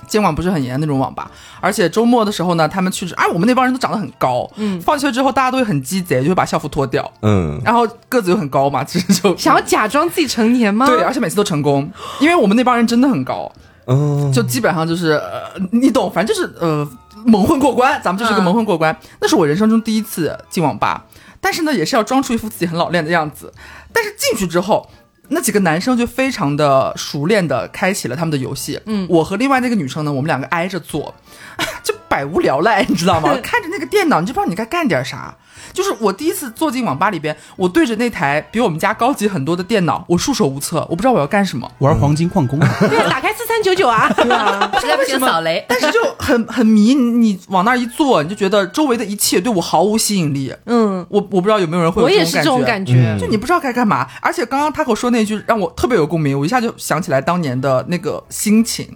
[0.09, 10.87] 监管不是很严那种网吧，而且周末的时候呢，他们去，哎，我们那帮人都长得很高，嗯，放学之后大家都会很鸡贼，就会把校服脱掉，嗯，然后个子又很高嘛， 其实就想要假装自己成年吗？
[10.87, 11.91] 对，而且每次都成功，
[12.21, 13.51] 因为我们那帮人真的很高，
[13.87, 16.89] 嗯，就基本上就是，呃，你懂，反正就是呃，
[17.25, 18.97] 蒙混过关，咱们就是个蒙混过关。
[19.21, 21.05] 那是我人生中第一次进网吧，
[21.41, 23.53] 但是呢，也是要装出一副自己很老练的样子，
[23.93, 24.89] 但是进去之后。
[25.29, 31.15] 那几个男生就非常的熟练的开启了他们的游戏，嗯，我和另外那个女生呢，我们两个挨着坐，
[31.85, 33.37] 就百无聊赖，你知道吗？
[33.43, 35.37] 看着那个电脑，你就不知道你该干点啥。
[35.73, 41.71] 就是我第一次坐进网吧里边，我对着那台比我们家高级很多的电脑，我束手无策，我不知道我要干什么。
[41.79, 45.65] 玩黄金矿工， 对，打开四三九九啊， 对啊，实在不行扫雷。
[45.69, 50.55] 但是就很很迷，你往那一坐，你就觉得周围的一切对我毫无吸引力。
[50.67, 54.07] 嗯，我我不知道有没有人会有这种感觉，就你不知道该干嘛。
[54.21, 58.89] 而且刚刚他跟我说那句让我特别有共鸣，我一下就想起来当年的那个心情。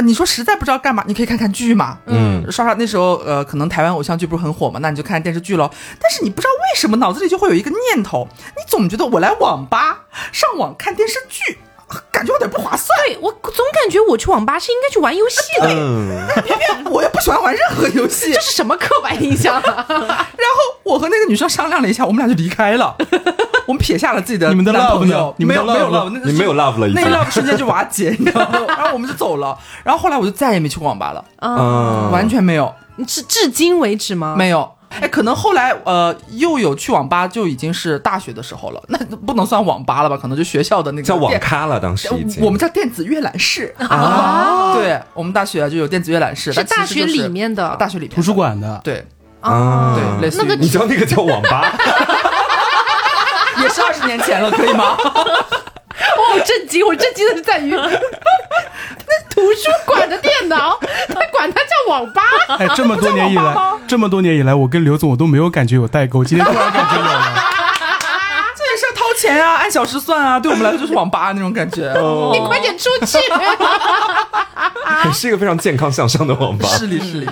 [0.00, 1.98] 呃，你说实在不知道干嘛，你可以看看剧嘛。
[2.06, 5.70] 嗯，刷刷那时候，呃，可能台湾偶像剧不是很火嘛，那你就看电视剧喽。
[6.00, 11.58] 但是你不知道为什么脑子里就会有一个念头，你总觉得我来网吧上网看电视剧。
[12.10, 12.98] 感觉有点不划算。
[13.06, 15.66] 对我总感觉我去网吧是应该去玩游戏的，
[16.42, 19.60] 偏偏我又不喜欢玩任何游戏， 这是什么刻板印象？
[19.62, 22.96] 然后我和那个女生商量了一下，我们俩就离开了。
[23.66, 28.64] 我们撇下了自己的你们的男朋友，你们没有没有 love，你没有 love 了，那 love 瞬间就瓦解，你知道吗？
[28.68, 29.56] 然后我们就走了。
[29.84, 32.72] 然后后来我就再也没去过网吧了，啊，完全没有。
[32.96, 34.34] 你至至今为止吗？
[34.36, 34.70] 没有。
[34.90, 40.16] 哎，可能后来呃又有去网吧，就已经是大学的时候了，那不能算网吧了吧？
[40.16, 42.44] 可能就学校的那个叫网咖了，当时已经。
[42.44, 43.74] 我们叫电子阅览室。
[43.78, 49.06] 啊，对我们大学就有电子阅览室，是大学里面的，大学里图书馆的，对。
[49.40, 51.72] 啊，对，类似于你知道那个叫网吧，
[53.62, 54.98] 也是二十年前了，可以吗？
[55.00, 56.86] 我好震惊！
[56.86, 57.74] 我震惊的是在于，
[59.54, 62.22] 书馆的电脑， 他管它叫网吧。
[62.58, 63.54] 哎，这么多年以来，
[63.86, 67.34] 这么多年以来，我跟刘总我都没有感觉有代沟，今天突然感觉有了。
[68.56, 71.92] 这也是要掏钱啊，按小时算啊，对我们来说就是网吧那种感觉。
[72.32, 73.18] 你快点出去！
[75.12, 76.68] 是一个非常健康向上的网吧。
[76.68, 77.28] 是理是理。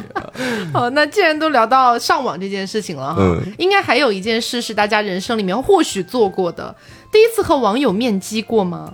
[0.72, 6.74] 好，那既然都聊到上网这件事情了，嗯，应该还有一件事是大家人生里面或许做过的。
[7.12, 8.92] 第一次和网友面基过吗？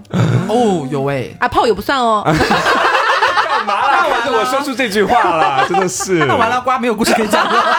[0.49, 2.23] 哦，有哎，啊，炮友不算哦。
[4.07, 6.19] 我说出这句话了， 真的是。
[6.27, 7.65] 看完了，瓜没有故事可以讲了。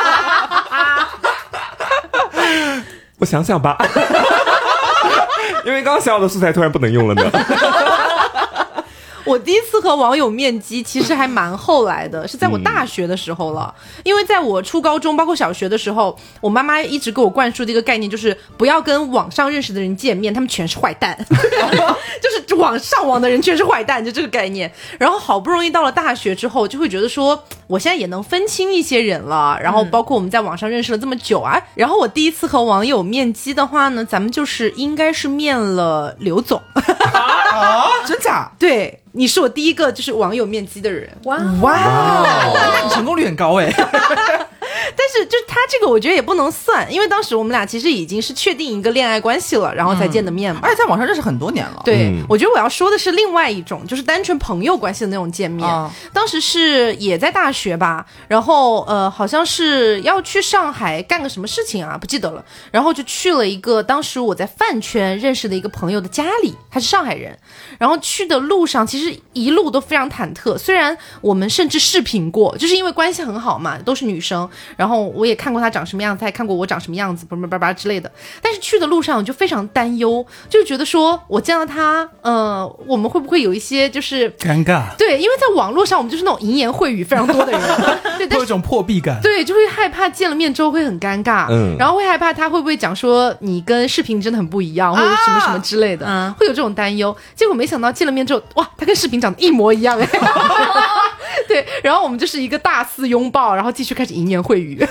[3.19, 3.77] 我想想吧，
[5.65, 7.23] 因为刚刚想好的素材突然不能用了呢。
[9.25, 13.73] 我第一次和网友面基，其实还蛮后来的，是在我大学的时候了。
[14.03, 21.17] 因为在我初高中，包括小学的时候，我妈妈一直给我灌输的一个概念就是，不要跟网上认识的人见面，他们全是坏蛋，
[22.21, 24.71] 就是网上网的人全是坏蛋，就这个概念。
[24.99, 29.57] 然后好不容易到了大学之后，就会觉得说，我现在也能分清一些人了。
[29.61, 36.61] 然后包括我们在网上认识了这么久啊，然后我第一次和网友面基的话呢，咱们就是应该是面了刘总。
[36.73, 38.51] 啊， 真假？
[38.59, 39.01] 对。
[39.17, 41.71] 你是我第一个就是网友面基的人，哇哇，
[42.53, 43.73] 那你成功率很高哎。
[44.95, 50.61] 但是就是他这个，我觉得也不能算，因为当时我们俩其实已经是确定一个恋爱关系了，然后才见的面嘛。
[50.63, 51.81] 而且在网上认识很多年了。
[51.85, 55.67] 对，我觉得我要说的是另外一种，就是单纯朋友关系的那种见面。
[56.13, 62.43] 当时是也在大学吧，然后呃，好像是要去上海干个什么事情啊，不记得了。
[62.71, 67.37] 然后就去了一个当时我在饭圈认识的一个朋友的家里，他是上海人。
[67.77, 74.49] 然后去的路上其实一路都非常忐忑，虽然我们甚至视频过，就是因为关系很好嘛，都是女生。
[74.75, 78.11] 然后我也看过他长什么样子，他也看过我长什么样子，叭叭叭叭之类的。
[78.41, 84.95] 但是去的路上我就非常担忧，就觉得说我见到他，呃，我们会不会有一些就是尴尬？
[84.97, 87.61] 对，因为在网络上我们就是那种淫言秽语非常多的人，
[88.17, 89.19] 对，会有一种破壁感。
[89.21, 97.15] 对，就会害怕见了面之后会很尴尬，嗯，然后会害怕他会不会讲说你跟视频真的很不一样，或者什么什么之类的，会有这种担忧。
[97.35, 100.07] 结果没想到见了面之后，哇，他跟视频长得一模一样，哎，
[101.47, 104.85] 对，然后我们就是一个大肆拥抱，然后继续开始淫言秽语。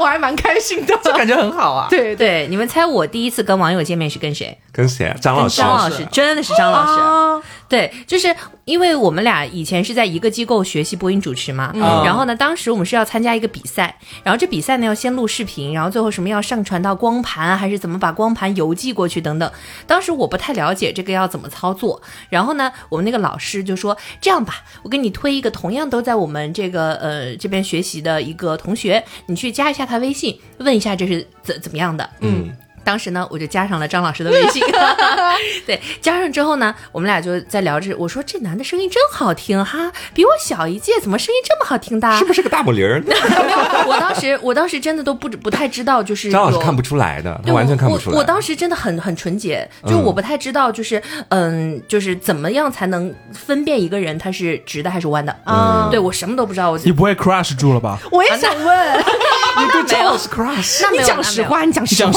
[0.00, 1.86] 我还蛮开心的，就感觉很好啊。
[1.88, 4.58] 对对，你们猜我第一次跟网友见面是跟谁？
[4.72, 5.16] 跟谁啊？
[5.20, 5.58] 张老师。
[5.58, 7.44] 张老师，真的是张老师。
[7.68, 11.72] 对，就是因为我们俩以前是在一个机构学习播音主持嘛，
[12.04, 19.50] 然后呢，当时我们是要参加一个比赛，然后这比赛呢要先录视频，然后最后什么要上传到光盘，还是怎么把光盘邮寄过去等等。
[19.86, 32.54] 当时我不太了解这个要怎么操作，然后呢，我们那个老师就说这样吧，我给你推一个同样都在我们这个呃这边学习的一个同学，你去加一下他微信，问一下这是怎怎么样的，嗯。
[32.84, 34.62] 当时呢，我就加上了张老师的微信，
[35.66, 37.94] 对，加上之后呢，我们俩就在聊着。
[37.96, 42.10] 我说这男的声音真好听哈，比我小一届，怎么声音这么好听的？
[42.18, 43.02] 是不是个大母零儿？
[43.86, 48.16] 我当时，我当时真的都不不太知道，就是张老师看不出来的，他完全看不出来。
[48.16, 55.88] 我当时真的很很纯洁，就我不太知道，就是嗯，就是怎么样才能分辨一个人他是直的还是弯的啊？
[55.90, 56.70] 对我什么都不知道。
[56.70, 57.98] 我你不会 crush 住了吧？
[58.10, 60.90] 我也想问，你对张老师 crush？
[60.92, 62.12] 你讲实话，你讲实话，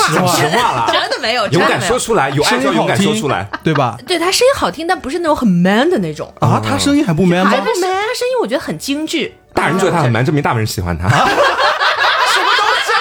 [0.55, 3.97] 话了，真的没有，勇敢说出来，有爱就勇敢说出来，对吧？
[4.07, 6.61] 对他声音好听，但不是那种很 man 的那种啊。
[6.63, 7.49] 他声音还不 man 吗？
[7.51, 9.31] 还不 man，他声音我觉得很精致。
[9.53, 11.07] 大人觉得他很 man，证明大人喜欢他。
[11.07, 12.99] 什么东西啊？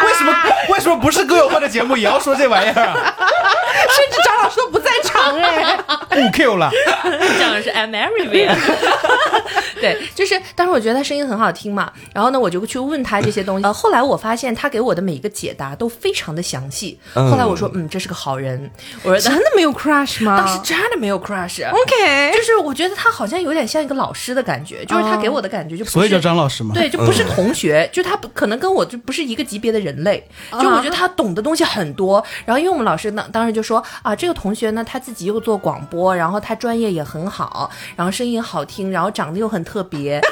[0.04, 0.34] 为什么？
[0.68, 2.74] 为什么不是歌友会的节目也要说这玩意儿？
[2.74, 5.78] 甚至张老师都不在场哎，
[6.22, 6.70] 不 Q 了。
[7.38, 8.56] 讲的是 I'm everywhere。
[9.80, 13.64] 对，就是当时我觉得他声音很好听嘛，然后呢，我就去问他这些东西。
[13.64, 16.98] 呃，后来我发现他给我的每一个解答都非常的详细。
[17.12, 18.70] 后来我说，嗯，这是个好人。
[19.02, 20.38] 我说真的没有 crush 吗？
[20.38, 21.62] 当时真的没有 crush。
[21.68, 26.74] OK，就是我觉得他好像有点像一个老师的感觉，就是他给我的感觉就所以叫张老师嘛。
[26.74, 30.26] 对，就不是同学，就他可能跟我就不是一个级别的人类。
[30.52, 32.24] 就我觉得他懂的东西很多。
[32.46, 40.20] 然后因为我们老师呢当时就说啊，这个同学呢，他自己又做广播，然后他专业也很好，然后声音好听，然后长得又很特别。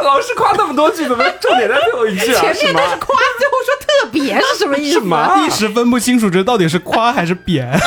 [0.00, 2.40] 老师夸那么多句，怎么重点在最后一句啊？
[2.40, 5.00] 前面都是夸，最后说特别是什么意思？
[5.46, 7.70] 一时分不清楚这到底是夸还是贬。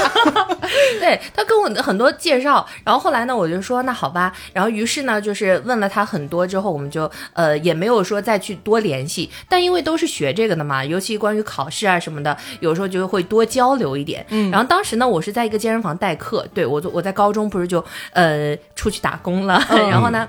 [0.99, 14.25] 对他跟我很多介绍，然后后来呢，我就说那好吧，然后于是呢，就是问了他很多之后，我们就呃也没有说再去多联系，但因为都是学这个的嘛，尤其关于考试啊什么的，有时候就会多交流一点。
[14.29, 20.27] 嗯，然后当时呢，我是在一个健身房代课，对我我在高中不是就呃出去打工了，然后呢。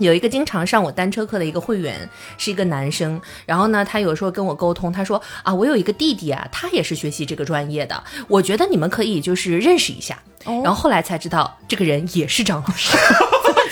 [0.00, 3.20] 有一个经常上我单车课的一个会员，是一个男生。
[3.46, 10.18] 然后呢，他有时候跟我沟通，他说啊，我有一个弟弟啊，他也是学习这个专业的，我觉得你们可以就是认识一下。
[10.44, 12.96] 然后后来才知道，这个人也是张老师。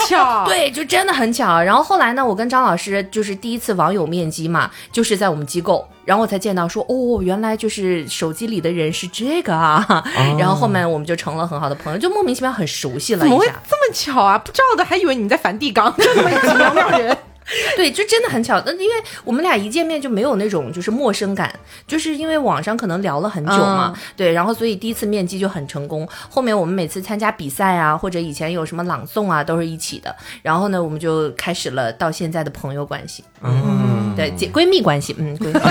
[0.09, 1.61] 巧， 对，就真的很巧。
[1.61, 10.05] 然后后来呢，我跟张老师就是第一次网友面基嘛，就是在我们机构，然后我才见到说，哦，原来就是手机里的人是这个啊。
[10.39, 13.21] 然后后面我们就成了很好的朋友，就莫名其妙很熟悉了。
[13.21, 14.39] 怎么会这么巧啊？
[14.39, 17.17] 不知道的还以为你在梵蒂冈， 这么几两两人。
[17.77, 18.63] 对，就真的很巧。
[18.67, 21.53] 那因为我们俩一见面就没有那种就是陌生感，
[21.87, 23.95] 就是因为网上可能聊了很久嘛。
[24.17, 26.07] 对，然后所以第一次面基就很成功。
[26.29, 30.15] 后面我们每次参加比赛啊，或者以前有什么朗诵啊，都是一起的。
[30.43, 33.25] 然后呢，我们就开始了到现在的朋友关系。
[33.43, 35.17] 嗯，对，姐闺蜜关系。
[35.19, 35.53] 嗯，闺蜜。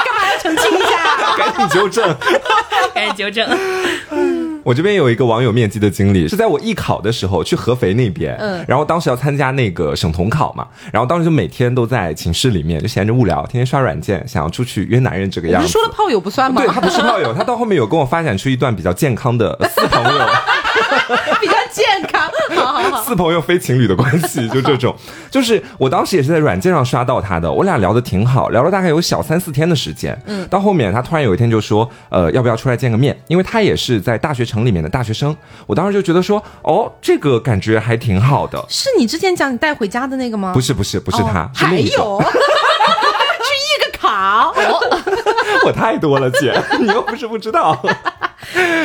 [0.00, 1.36] 干嘛要澄清一下？
[1.38, 2.16] 赶紧纠正，
[2.94, 3.48] 赶紧纠正。
[4.70, 15.66] 我这边有一个网友面基的经历，是在我艺考的时候去合肥那边，嗯，然后当时要参加那个省统考嘛，然后当时就每天都在寝室里面就闲着无聊，天天刷软件，想要出去约男人这个样子。
[15.66, 16.62] 你说的炮友不算吗？
[16.62, 20.20] 对他不是炮友，他到后面有跟我发展出一段比较健康的私朋友，
[21.40, 22.19] 比较健康，
[23.06, 24.94] 私朋友非情侣的关系，就这种，
[25.30, 33.18] 就是我当时也是在软件上刷到他的，我俩聊的挺好，聊了大概有小三四天的时间，嗯，到后面他突然有一天就说，呃，要不要出来见个面？
[33.28, 34.40] 因为他也是在大学。
[34.50, 38.60] 城里面的大学生，我当时就觉得说，哦，这个感觉还挺好的。
[38.68, 40.52] 是你之前讲你带回家的那个吗？
[40.52, 42.20] 不是，不是，不是他，还有，
[43.46, 44.50] 去一个卡，
[45.64, 47.80] 我太多了，姐， 你又不是不知道。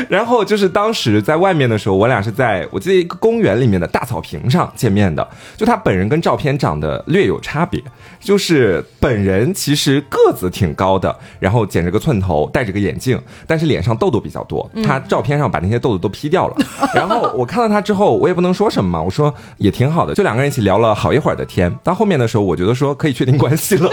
[0.09, 5.27] 然后就是当时在外面的时候，我俩是在我记得一个公园里面的大草坪上见面的。
[5.55, 7.81] 就他本人跟照片长得略有差别，
[8.19, 14.69] 就是本人其实个子挺高的，然后剪着个寸头，戴着个眼镜，但是脸上痘痘比较多。
[14.83, 16.55] 他照片上把那些痘痘都 P 掉了。
[16.93, 21.73] 然后我看到他之后，我也不能说什么嘛，我说也挺好的，就两个人一起聊了好一会儿的天。
[21.81, 23.89] 到后面的时候，我觉得说可以确定关系了。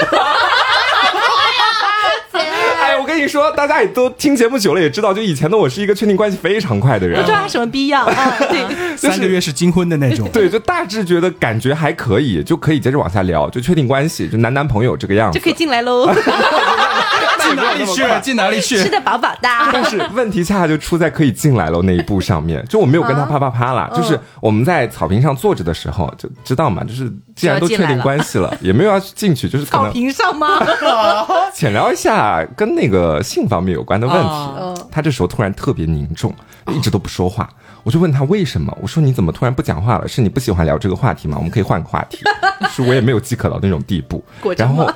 [3.23, 7.21] 跟你说，大家也都听节目久了，也知道，就以前的我是一个确定关系非常快的人。
[7.21, 8.35] 不知道他什么逼样啊？
[8.51, 10.29] 对，三个月是金婚的那种。
[10.33, 16.13] 对，就大致觉得感觉还可以，就可以接着往下聊，就确定关系，就男男朋友这个样子，就可以进来喽。
[17.55, 18.03] 进哪里去？
[18.23, 18.77] 进哪里去？
[18.79, 19.49] 吃的饱饱的。
[19.73, 30.49] 但是问题恰恰就出在可以进来了那一步上面，就我没有跟他啪啪啪啦，就是我们在草坪上坐着的时候就知道嘛，就是既然都确定关系了，也没有要进去，就是可草能坪上吗？
[31.55, 34.83] 浅聊一下跟那个性方面有关的问题。
[34.91, 36.35] 他这时候突然特别凝重，
[36.69, 37.49] 一直都不说话。
[37.85, 38.77] 我就问他为什么？
[38.81, 40.07] 我说你怎么突然不讲话了？
[40.07, 41.37] 是你不喜欢聊这个话题吗？
[41.37, 42.19] 我们可以换个话题。
[42.71, 44.25] 是我也没有饥渴到那种地步。
[44.57, 44.89] 然后，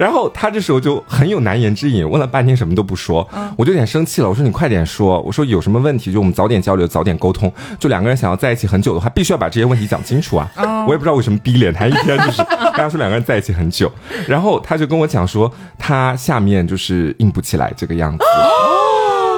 [0.00, 3.28] 然后他这时候就很有难言之隐，问了半天什么都不说。
[3.54, 4.28] 我就有点生气了。
[4.30, 5.20] 我说你快点说。
[5.20, 7.52] 我说有什么问题就我们早点交流，早点沟通。
[7.78, 10.50] 就两个人想要在一起很久的话，必须要把这些问题讲清楚啊。
[10.86, 12.42] 我也不知道为什么逼脸，他一天就是
[12.72, 13.92] 跟他说两个人在一起很久。
[14.26, 18.24] 然后他就跟我讲说，他下面就是硬不起来这个样子。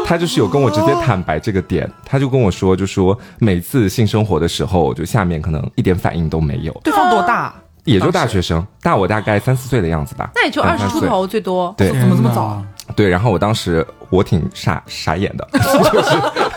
[0.07, 6.73] 他就是有跟我直接坦白这个点，他就跟我说，就说每次性生活的时候，就下面可能一点反应都没有。
[6.85, 7.53] 对方多大？
[7.85, 10.31] 也就大学生，大我大概三四岁的样子吧。
[10.35, 11.75] 那也就二十出头最多。
[11.77, 12.43] 对，怎么这么早？
[12.43, 12.63] 啊
[12.97, 15.49] 对，然后我当时我挺傻傻眼的，
[15.93, 16.11] 就是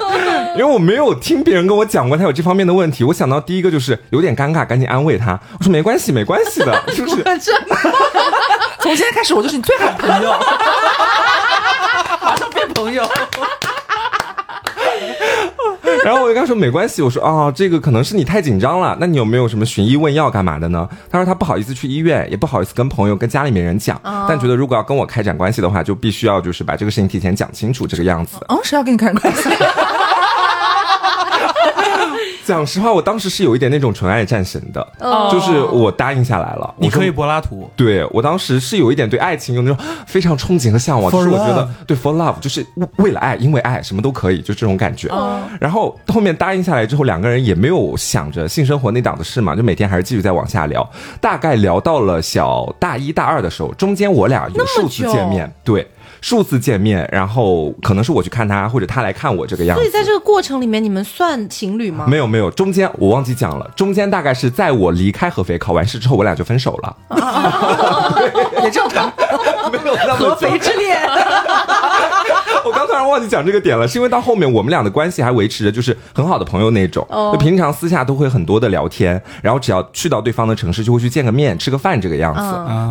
[0.57, 3.03] 因为我没有听别人跟我讲过他有这方面的问题。
[3.05, 7.23] 我想到第一个就是有点尴尬，赶紧安慰他，我说没关系，没关系的， 是不是？
[8.81, 10.31] 从今天开始我就是你最好的朋友，
[12.21, 13.07] 马上变朋友。
[16.05, 20.87] 然后我就跟他说没关系，我说啊，这个可能是你太紧张了，那你有没有什么寻医问药干嘛的呢？
[21.09, 23.99] 他说他不好意思去医院，也不好意思跟朋友、跟家里面人讲，
[24.29, 28.37] 但觉得如果要跟我开展关系的话，就必须要就是把这个事情提前讲清楚，这个样子。
[28.49, 29.49] 哦，谁要跟你开展关系？
[32.45, 34.87] 讲实话，我当时是有一点那种纯爱战神的，
[35.31, 36.73] 就是我答应下来了。
[36.77, 42.65] 你可以柏拉图，对我当时是有一点对爱情有那种非常憧憬和向往，就是我觉得对 for love 就是
[42.97, 45.09] 为了爱，因为爱什么都可以，就这种感觉。
[45.59, 50.87] 然后后面答应下来之后，两个人也没有想着性生活那档子事嘛，就每天还是继续在往下聊。
[51.19, 55.87] 大概聊到了小大一大二的时候，中间我俩有数次见面，对。
[56.25, 59.83] 数次见面，然后可能是我去看他，或者他来看我这个样子。
[59.83, 62.07] 所以在这个过程里面，你们算情侣吗？
[62.07, 66.97] 没有没有，中间我忘记讲了，中间大概是在我离开合肥考完试之后，我俩就分手了。
[68.63, 69.13] 也正常，
[69.71, 70.99] 没有合肥之恋。
[72.65, 82.41] 我刚突然忘记讲这个点了，是因为到后面我们俩的关系还维持着就是很好的朋友那种，就平常私下都会很多的聊天，然后只要去到对方的城市就会去见个面吃个饭这个样子，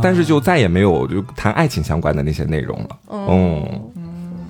[0.02, 2.88] 但是就再也没有就谈爱情相关的那些内容了。
[3.10, 3.68] 嗯，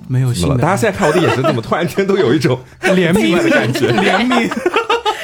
[0.07, 0.31] 没有。
[0.57, 3.87] 大家现在看我的眼神，怎么突然间都有一种 怜悯的感觉？
[3.97, 4.49] 怜悯。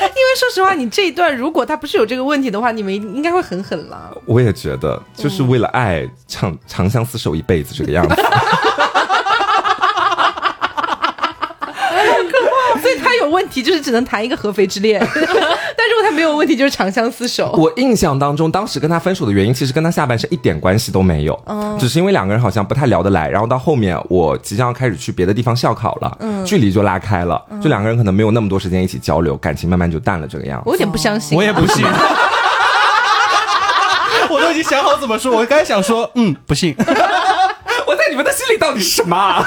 [0.01, 4.11] 因为说实话，你这一段如果他不是有这个问题的话，你们应该会很狠了。
[4.25, 8.15] 我也觉得，就是为了爱长长相厮守一辈子这个样子。
[12.81, 17.51] 所以他有问题，就是只能谈一个合肥之恋； 但如果他没有问题，就是长相厮守。
[17.53, 21.39] 我印象当中，当时跟他分手的原因，其实跟他下半身一点关系都没有，
[21.79, 23.29] 只是因为两个人好像不太聊得来。
[23.29, 30.63] 然后到后面，我即将要开始去别的地方校考了，距离就拉开了，就两个人可能没有那么多时间一起交流，感情慢慢就淡了这个样子。
[30.65, 31.85] 我有点不相信，我也不信。
[34.29, 36.73] 我都已经想好怎么说，我刚才想说，嗯，不信。
[37.87, 39.45] 我在你们的心里到底是什么？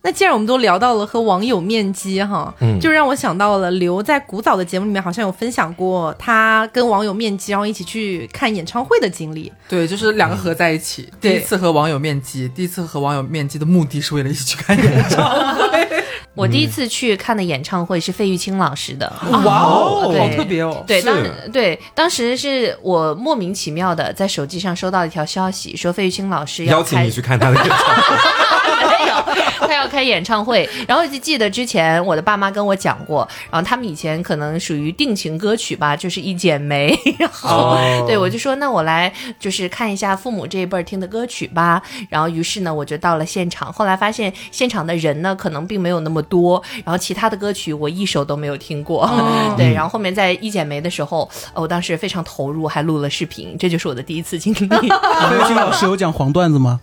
[0.00, 9.52] 那既然我们都聊到了和网友面基哈，嗯，就让我想到了刘在古早的节目里面好像有分享过他跟网友面基，然后一起去看演唱会的经历。
[9.68, 15.88] 对，就是两个合在一起，第一次和网友面基，第一次和网友面基的目的是为了一起去看演唱会。
[16.34, 19.12] 我第一次去看的演唱会是费玉清老师的，
[19.44, 20.84] 哇哦，好特别哦。
[20.86, 21.16] 对，当
[21.52, 28.16] 对当时是我莫名其妙的在手机上收到一条消息，说费玉清老师邀请你去看他的演唱会。
[28.88, 49.08] 没有，他要开演唱会，然后就记得之前我的爸妈跟我讲过，然后他们以前可能属于定情歌曲吧，就是一剪梅，然后对我就说那我来就是看一下父母这一辈儿听的歌曲吧，然后于是呢我就到了现场，后来发现现场的人呢可能并没有那么多，然后其他的歌曲我一首都没有听过，
[49.56, 54.68] 对，然后后面在一剪梅的时候，我当时非常投入，还录了视频，这就是我的第一次经历。
[54.68, 56.80] 费玉清老师有讲黄段子吗？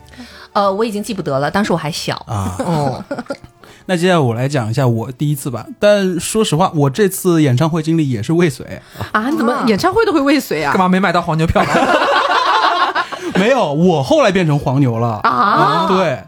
[0.55, 2.55] 呃，我已经记不得了，当时我还小啊。
[2.59, 3.03] 哦，
[3.87, 5.65] 那接下来我来讲一下我第一次吧。
[5.79, 8.65] 但说实话，我这次演唱会经历也是未遂
[9.11, 9.29] 啊。
[9.29, 10.71] 你怎么演唱会都会未遂啊？
[10.71, 11.61] 干嘛没买到黄牛票？
[13.35, 15.87] 没有，我后来变成黄牛了啊。
[15.89, 16.23] 对，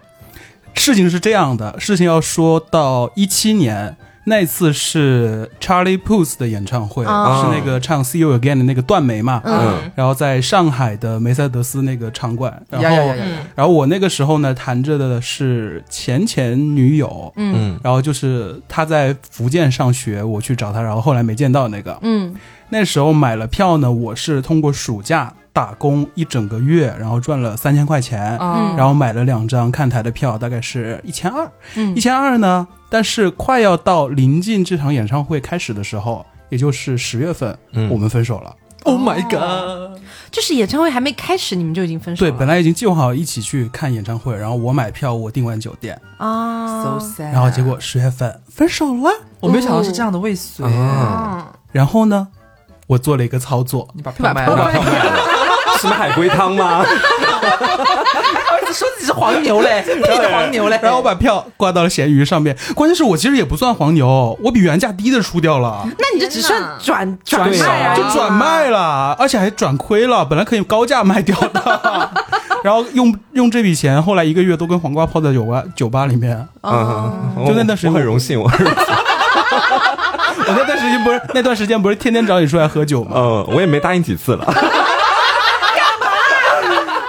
[0.73, 3.95] 事情是这样的，事情要说到一七年。
[4.29, 7.09] 那次是 Charlie Puth 的演唱会，是
[7.57, 13.13] 那个唱 See You Again 的那个段眉嘛，嗯，然后在上海的梅赛德斯那个场馆，然后，
[13.55, 22.35] 然后我那个时候呢弹着的是前前女友，嗯，然后就是他在福建上学，我去找他，然后后来没见到那个，嗯。
[22.69, 31.51] 那时候买了票呢，我是通过暑假打工一整个月，然后赚了三千块钱，嗯然后买了两张看台的票，大概是一千二。
[31.73, 31.95] 嗯。
[31.95, 37.89] 一千二呢，但是快要到临近这场演唱会开始的时候，也就是十月份，嗯。
[37.89, 38.55] 我们分手了。
[38.83, 39.99] ，Oh my god，
[40.29, 42.31] 就是演唱会还没开始，你们就已经分手了？
[42.31, 46.83] 对，本来已经计划好一起去看演唱会，然后我买票，我订完酒店，啊。
[46.83, 49.09] So sad，然后结果十月份分手了。
[49.39, 52.27] 我没有想到是这样的未遂，啊，然后呢，
[52.85, 55.36] 我做了一个操作，你把票卖我把了，票卖了，
[55.77, 56.83] 什么海龟汤吗？
[56.87, 62.55] 儿子说自己是黄牛嘞，自己的黄牛嘞，然后我把票挂到了闲鱼上面。
[62.75, 70.25] 关键是我其实也不算黄牛，我比原价低的出掉了，那你这只算转转卖啊卖就转卖了，而且还转亏了。
[70.25, 72.09] 本来可以高价卖掉的，
[72.63, 76.47] 然后用用这笔钱，后来一个月都跟黄瓜泡在酒吧酒吧里面。
[76.63, 78.83] 嗯，就那段时间我很荣幸，我很荣幸
[80.47, 83.11] 我那段时间不是那段时间不是天天找你出来喝酒吗？
[83.15, 84.45] 嗯，我也没答应几次了。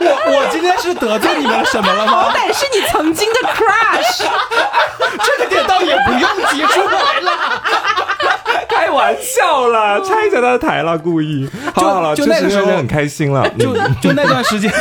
[0.01, 2.13] 我我今天是得罪你们了什么了吗？
[2.13, 4.25] 好歹是你曾经的 crush，
[5.25, 7.33] 这个点倒也不用提出来了。
[8.69, 11.49] 开玩笑了，拆一下他的台了，故意。
[11.75, 13.49] 好了好了，就那个时候很开心了。
[13.59, 14.73] 就嗯就那段时间，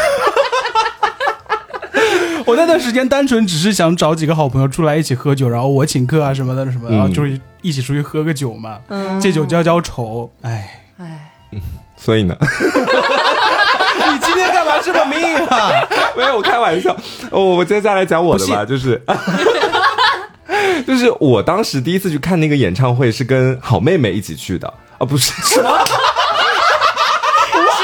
[2.46, 8.80] 我那段时间单纯只是想找几个好朋友出来一起喝酒，然后我请客啊什么的什么的，然后就是一起出去喝个酒嘛，
[9.20, 10.32] 借酒浇浇愁。
[10.44, 11.32] 哎，哎，
[11.98, 12.36] 所以呢，
[14.92, 15.72] 这么命啊？
[16.16, 16.96] 没有我开玩笑。
[17.32, 19.02] 哦，我接下来讲我的吧，就是。
[20.88, 24.68] 就是我当时第一次去看那个演唱会是跟好妹妹一起去的
[24.98, 25.94] 啊，不是什么是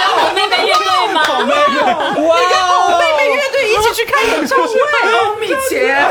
[0.05, 1.21] 好妹妹乐队吗？
[1.27, 4.73] 哇，妹妹乐队一起去看演唱会，
[5.11, 6.05] 欧米茄，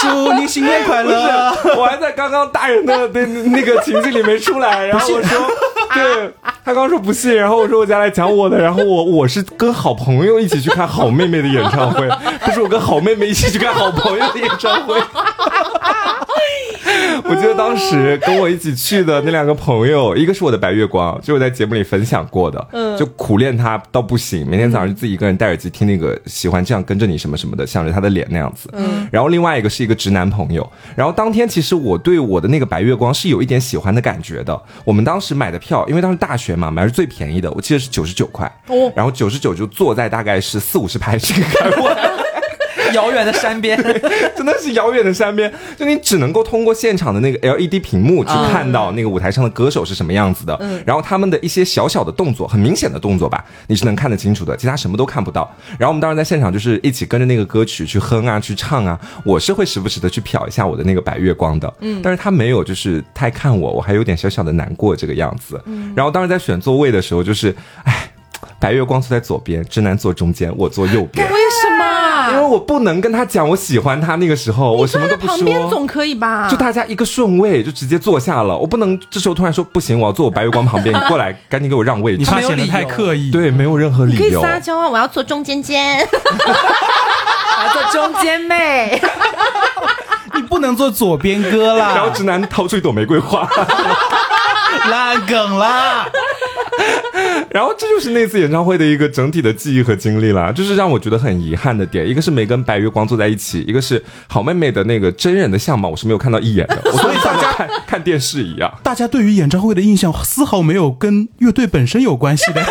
[0.00, 1.54] 祝你新年快乐！
[1.76, 5.50] 我还在刚刚大人的那那个情境里没出来，然后我说，
[5.94, 6.30] 对
[6.64, 12.08] 他刚说不信，然后我说我再来讲我的，然后我我是跟好朋友一起去看好妹妹的演唱会，
[12.40, 15.00] 他说我跟好妹妹一起去看好朋友的演唱会。
[17.24, 42.23] 我记得当时跟我一起去的那两个朋友，一个是我的白月光，就我在节目里分享过的，嗯，就苦练他到不行，每天早上就自己一个人戴耳机听那个喜欢这样跟着你什么什么的，想着他的脸那样子，嗯，然后另外一个是一个直男朋友，然后当天其实我对我的那个白月光是有一点喜欢的感觉的，我们当时买的票，因为当时大学嘛，买的是最便宜的，我记得是九十九块，哦，然后九十九就坐在大概是四五十排这个开外。
[42.94, 43.76] 遥远的山边，
[44.36, 55.54] 真的是遥远的山边，就你只能够通过现场的那个 LED 屏幕去看到那个舞台上的歌手是什么样子的，然后他们的一些小小的动作，很明显的动作吧，你是能看得清楚的，其他什么都看不到。
[55.78, 65.60] 然后我们当时在现场就是一起跟着那个歌曲去哼啊，去唱啊，我是会时不时的去瞟一下我的那个白月光的，嗯，但是他没有就是太看我，我还有点小小的难过这个样子。
[65.94, 68.10] 然后当时在选座位的时候，就是，哎，
[68.58, 71.26] 白月光坐在左边，直男坐中间，我坐右边。
[72.34, 76.48] 因为我不能跟他讲我喜欢他，那个时候我什么都不说旁边，总可以吧？
[76.50, 82.18] 就大家一个顺位就直接坐下了，我不能这时候突然说不行，我要坐我白月光旁边，你过来，赶紧给我让位置。
[82.18, 84.42] 你怕显得太刻意。，对，没有任何理由可以由。
[84.42, 86.06] 撒娇啊，我要坐中间间。
[87.56, 89.00] 还做中间妹，
[90.34, 93.48] 你不能坐左边哥啦， 然后直男掏出一朵玫瑰花，
[94.90, 96.08] 烂梗啦。
[97.50, 108.72] 然后这就是那次演唱会的一个整体的记忆和经历啦，就是让我觉得很遗憾的点，一个是没跟白月光坐在一起，一个是好妹妹的那个真人的相貌我是没有看到一眼的， 我所以大家看看电视一样。
[108.82, 112.62] 大家对于演唱会的印象丝毫没有跟乐队本身有关系的。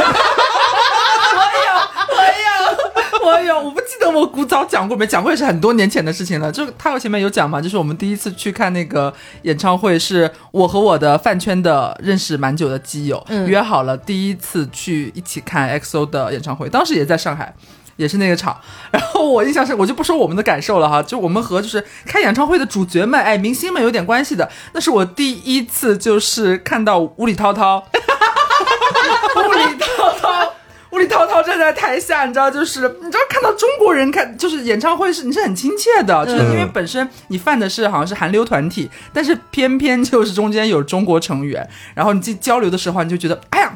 [3.64, 6.52] 我不记得我古早讲过没，讲过也是很多年前的事情了。
[6.52, 17.56] 就他我前面有讲嘛，就是我们第一次去看那个演唱会，是我和我的饭圈的认识蛮久的基友、约好了第一次去一起看 XO 的演唱会，当时也在上海。
[17.96, 18.60] 也是那个场，
[18.90, 24.50] 然后我印象是，我就不说我们的感受了哈，就我们和就是开演唱会的主角们，哎，明星们有点关系的。
[24.74, 27.86] 那是我第一次就是看到吴里涛涛，
[29.38, 30.53] 吴里涛涛，
[30.94, 43.74] 吴里涛涛站在台下，你知道，就是你知道看到中国人看就是演唱会是你是很亲切的，就是因为本身你犯的是好像是韩流团体，但是偏偏就是中间有中国成员，然后你去交流的时候，你就觉得哎呀。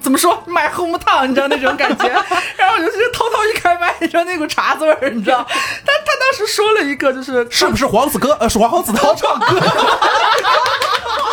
[0.00, 2.06] 怎么说买红烫，你知道那种感觉。
[2.56, 5.44] 然后尤其是涛涛一开麦，你知道那股茶字味儿，你知道。
[5.44, 8.32] 他他当时说了一个，就是是不是黄子哥？
[8.34, 9.46] 呃，是黄子韬唱歌。
[9.48, 9.60] 黄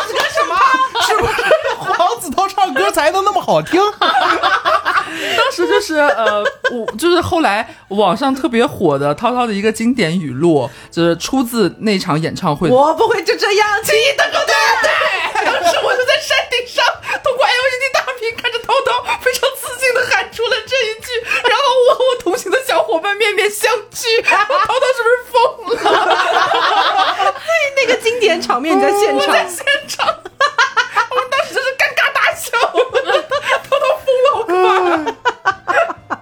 [0.07, 0.57] 子哥什么？
[1.07, 1.34] 是不是
[1.93, 3.80] 黄子韬唱歌才能那么好听？
[5.38, 12.70] 当时就是呃，我就是后来网上特别火的涛涛的一个经典语录，就是出自那场演唱会。
[12.70, 16.84] 我不会就这样轻易的对对，当时我就在山顶上，
[17.24, 21.07] 通过 LED 大屏看着涛涛，非常自信的喊出了这一句，
[21.47, 25.34] 然后我和我同行的小伙伴面面相觑，涛涛是不是疯
[25.76, 25.80] 了？
[27.76, 31.95] 那个经典场面你在现场， 我在现场，我们当时就是尴尬大
[32.36, 32.52] 笑，
[33.64, 36.22] 偷偷疯了，好可怕。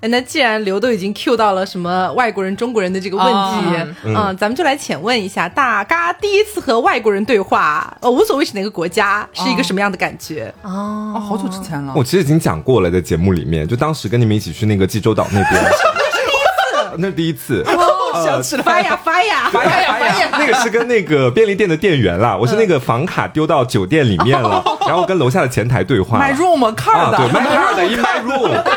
[0.00, 10.54] 哎，那既然刘都已经 Q 到了什么外国人、中国人的这个问题，嗯，咱们就来浅问一下，大嘎第一次和外国人对话，呃，无所谓是哪个国家，是一个什么样的感觉？
[10.62, 15.60] 哦，好久之前了，我其实已经讲过了，在节目里面，就当时跟你们一起去那个济州岛那边，
[16.96, 17.64] 那是第一次。
[17.64, 28.62] 那是第一次，哦，想起来，发呀发呀发呀发呀， 那个是跟那个便利店的店员啦，我是那个房卡丢到酒店里面了，然后跟楼下的前台对话，My room card，对，My card in my room。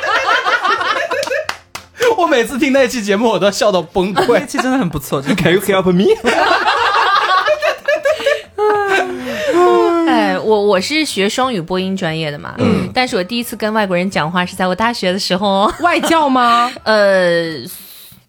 [2.18, 4.40] 我每次听那期节目，我都笑到崩溃。
[4.40, 5.22] 那期真的很不错。
[5.22, 6.06] Can you help me？
[10.08, 15.72] 哎，我我是学双语播音专业的嘛，嗯，但是我第一次跟外国人讲话是在我大学的时候。
[15.80, 16.72] 外教吗？
[16.84, 17.56] 呃，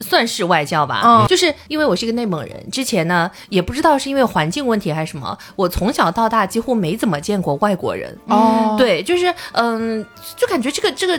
[0.03, 1.03] 算是外教吧。
[1.05, 8.19] 嗯，就是因为我是一个内蒙人，之前呢也不知道是因为环境问题还是什么，我从小到大几乎没怎么见过外国人。
[8.27, 10.05] 哦，对，就是嗯，
[10.37, 11.19] 就感觉这个这个。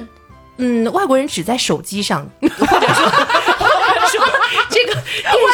[0.58, 3.10] 嗯，外国人只在手机上， 或者说，
[4.08, 4.24] 说
[4.70, 5.02] 这个电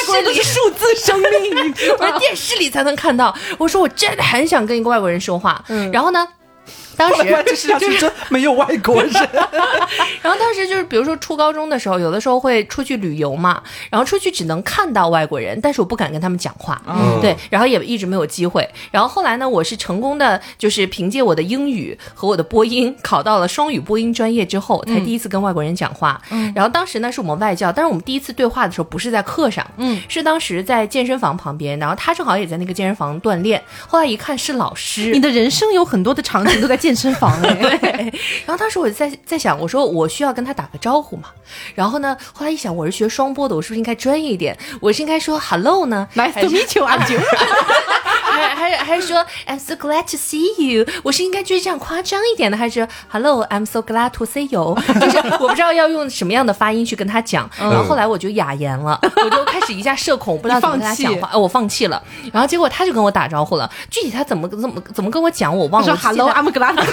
[0.05, 3.33] 视里 数字生命， 我说电视里才能看到。
[3.57, 6.27] 我说我真的很想跟一个外国人说话，嗯，然后呢？
[6.99, 9.09] 当时这世界上真没有外国人。
[10.21, 16.79] 然后当时就是，比如说初高中的时候，有的时候会出去旅游嘛，然后出去只能看到外国人，但是我不敢跟他们讲话，
[17.21, 18.67] 对，然后也一直没有机会。
[18.91, 26.21] 然后后来呢，我是成功的，就是凭借我的英语和我的播音，考到了双语播音专业之后，才第一次跟外国人讲话。
[26.53, 33.63] 然后当时呢，是我们外教，但是我们第一次对话的时候不是在课上，嗯，是当时在健身房旁边，然后他正好也在那个健身房锻炼。
[33.87, 36.88] 后来一看是老师，你的人生有很多的场景都在健。
[36.89, 38.11] 健身房 哎，
[38.47, 41.29] 然后当时我在在想，我说我需要跟他打个招呼嘛。
[41.75, 44.57] 然后呢，后来一想，我是学双播的，我是不是应该专业一点？
[44.81, 47.21] 我是应该说 hello 呢？Nice to meet you, I'm June。
[48.39, 50.85] 还还还是说 I'm so glad to see you？
[51.03, 54.77] 我是应该就是这样夸张一点的，还是 hello I'm so glad to see you？
[54.99, 57.49] 就是我不知道要用什么样的发音去跟他讲。
[57.57, 61.37] 然后后来我就哑言了，我就开始一下社恐，不知道怎么跟他讲话。
[61.37, 62.01] 我放弃了。
[62.31, 65.95] 然后结果他就跟我打招呼了，具体他怎么怎么怎么跟我讲，我忘了。
[65.97, 66.75] hello I'm glad。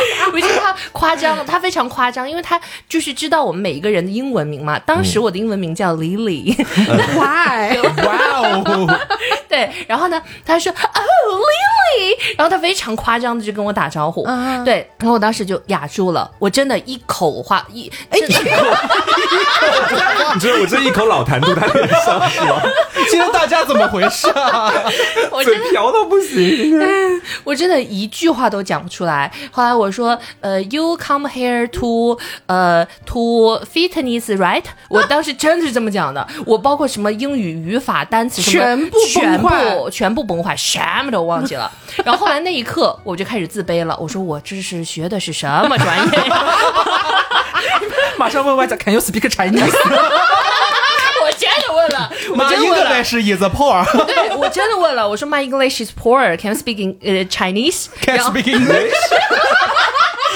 [0.32, 0.40] 我
[0.70, 4.78] 他夸张，他非常夸张，因为他就是知道我们每一个人的英文名嘛。
[4.80, 7.76] 当时我的英文名叫 Lily，Why？
[8.04, 9.00] 哇哦！
[9.48, 14.24] 对，然后呢，他说哦，Lily，然后他非常夸张的就跟我打招呼，
[14.64, 18.40] 对，然后我当时就哑住了，我真的一口话一，哎，一口，
[20.34, 22.62] 你知道我这一口老痰吐在脸上是吗？
[23.10, 24.72] 今天大家怎么回事啊？
[25.30, 26.80] 我真的瓢到不行，
[27.44, 29.30] 我真的一句话都讲不出来。
[29.50, 34.64] 后来我说，呃，You come here to，呃，to fitness，right？
[34.88, 36.26] 我当时真的是这么讲的。
[36.46, 41.70] 我包括什么英语语法、单词，全部全部全部崩坏，什么都忘记了。
[42.04, 43.96] 然后后来那一刻，我就开始自卑了。
[43.98, 46.18] 我说我这是学的是什么专业？
[48.16, 49.72] 马上问外教，Can you speak Chinese？
[51.22, 53.04] 我真的问了，我真的问了。
[53.04, 53.84] 是 is poor。
[54.06, 56.36] 对我真的问了，我说 My English is poor.
[56.36, 58.92] Can you speak in 呃 Chinese？Can speak English？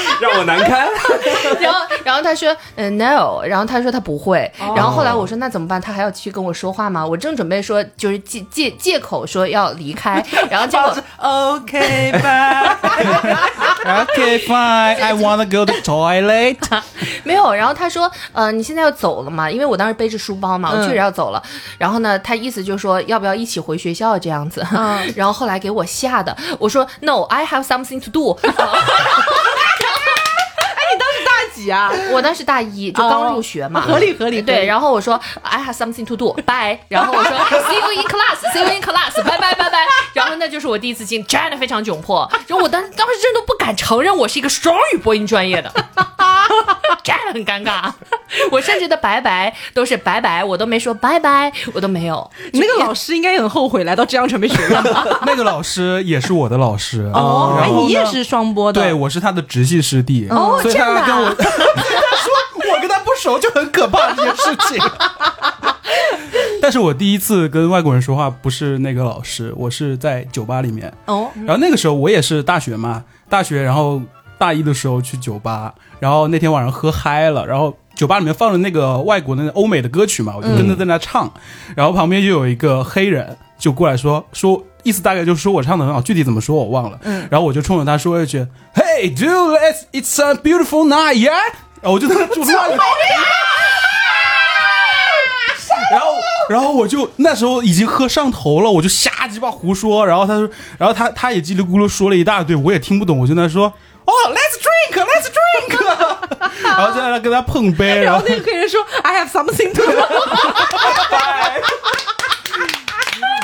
[0.20, 0.88] 让我难堪。
[1.60, 3.42] 然后，然后他说，嗯，no。
[3.44, 4.50] 然后他说他不会。
[4.76, 5.80] 然后后来我说那怎么办？
[5.80, 7.04] 他还要继续跟我说话吗？
[7.04, 10.24] 我正准备说，就是借借借口说要离开。
[10.50, 12.76] 然后结果 OK bye。
[14.02, 15.00] OK fine.
[15.00, 16.56] I wanna go to toilet。
[17.22, 17.52] 没有。
[17.52, 19.50] 然后他说，呃，你现在要走了吗？
[19.50, 21.42] 因为我当时背着书包嘛，我确实要走了。
[21.78, 24.64] 然后呢，他意思就是说要不要一起回学校这样子。
[25.14, 28.38] 然后后来给我吓的，我说 No，I have something to do。
[31.54, 31.90] 几啊？
[32.12, 34.42] 我当时大一，就刚入学嘛，合理合理。
[34.42, 36.78] 对，然后我说 I have something to do，bye。
[36.88, 37.32] 然后我说
[37.64, 39.86] See you in class，See you in class，拜拜拜拜。
[40.12, 42.28] 然后那就是我第一次进，真的非常窘迫。
[42.46, 45.72] 然后我当当时真的不敢承认我是一个双语播音专业的，
[47.02, 47.92] 真的很尴尬。
[48.50, 52.30] 我甚至的拜拜都是拜拜，我都没说拜拜，我都没有。
[52.52, 55.04] 那个老师应该也很后悔来到浙江传媒学院吧？
[55.26, 61.34] 那个老师也是我的老师哦，你也是双播的，对我是他的直系师弟哦，所以他跟我。
[61.34, 64.82] 他说我跟他不熟就很可怕这件事情，
[66.60, 74.00] 但是我第一次跟外国人说话不是那个老师，我是在酒吧里面哦，然后那个时候我也是大学嘛，大学然后。
[74.36, 75.72] 大一的时候去酒吧，
[76.04, 81.32] 然后那天晚上喝嗨了，然后酒吧里面放着那个外国的欧美的歌曲嘛，我就跟着在那唱，
[81.74, 84.62] 然后旁边就有一个黑人就过来说说。
[84.82, 86.98] 意思大概就是说我唱的很好，具体怎么说我忘了。
[87.04, 91.30] 嗯，然后我就冲着他说一句：“Hey, dude, it's it's a beautiful night, yeah。”
[91.80, 92.68] 然后我就在那主唱。
[95.90, 96.06] 然后，
[96.50, 100.06] 然后我就那时候已经喝上头了，我就瞎鸡巴胡说。
[100.06, 103.18] 然后他说，然后他他也叽里咕噜说了一大堆，我也听不懂。
[103.18, 103.72] 我就在说
[104.04, 105.70] ：“哦，Let's drink, Let's drink。
[106.64, 108.00] ”然后在那跟他碰杯。
[108.04, 109.82] 然后那个客人说：“I have something to。”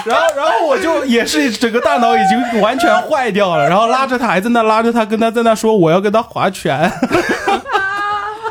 [0.05, 6.91] 然后，然后我就也是整个大脑已经完全坏掉了，然后拉着他还在那拉着他，跟他在那说我要跟他划拳。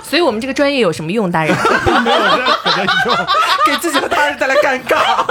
[0.03, 1.55] 所以我们这个专业有什么用，大人？
[2.03, 3.15] 没有任何的用，
[3.65, 5.23] 给自己和他人带来尴尬。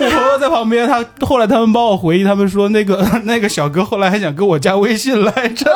[0.00, 5.70] 我朋友在旁边，他后来他们帮我回忆，他们说那个 那个小哥后来还想跟我加微信来着，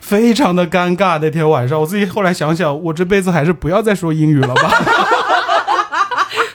[0.00, 1.18] 非常的尴尬。
[1.20, 4.84] 那天晚上，我自己后来想想，我这辈子还是不要再说英语了吧。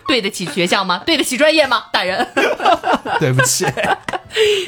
[0.08, 1.02] 对得起学校吗？
[1.06, 1.84] 对得起专业吗？
[1.92, 2.28] 大人，
[3.20, 3.66] 对不起。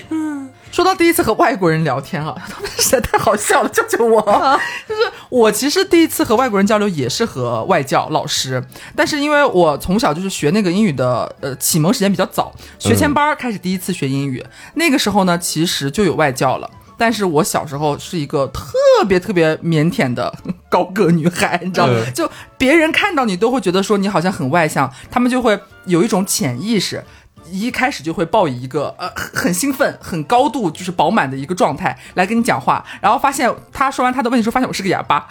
[0.10, 4.22] 嗯，说到第一次和外国人聊天啊， 他们实在太好笑了，救救我！
[4.88, 5.02] 就是
[5.34, 8.64] 我其实第一次和外国人交流也是和外教老师，
[8.96, 16.70] 但是因为我从小就是学那个英语的，呃，启蒙时间比较早，学前班开始第一次学英语，那个时候呢，其实就有外教了。
[16.96, 18.72] 但是我小时候是一个特
[19.08, 20.32] 别特别腼腆的
[20.70, 21.94] 高个女孩，你知道吗？
[22.14, 27.04] 就别人看到你都会觉得说你好像很外向，他们就会有一种潜意识，
[27.50, 35.28] 一开始就会抱以一个呃很兴奋、很高度就是饱满的一个状态来跟你讲话，然后发现他说完他的问题之后，发现我是个哑巴，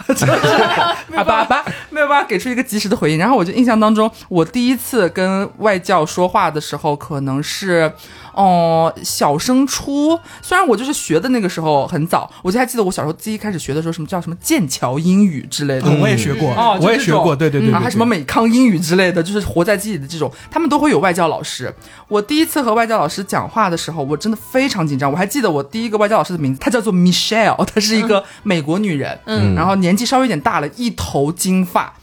[1.11, 3.17] 哑巴哑巴没有办法给出一个及时的回应。
[3.17, 7.91] 然后我就印象当中，我第一次跟外教说话的时候，可能是。
[8.33, 21.73] 哦，小升初，虽然我就是学的那个时候很早，我就还记得我小时候第一开始学的时候，什么叫什么剑桥英语之类的，我也学过，哦，我也学过，对对对，还什么美康英语之类的，就是活在记忆里的这种，他们都会有外教老师。
[22.07, 25.11] 我第一次和外教老师讲话的时候，我真的非常紧张。
[25.11, 31.93] 我还记得我第一个外教老师的名字，她叫做 Michelle，她是一个美国女人，嗯，然后年纪稍微有点大了，一头金发。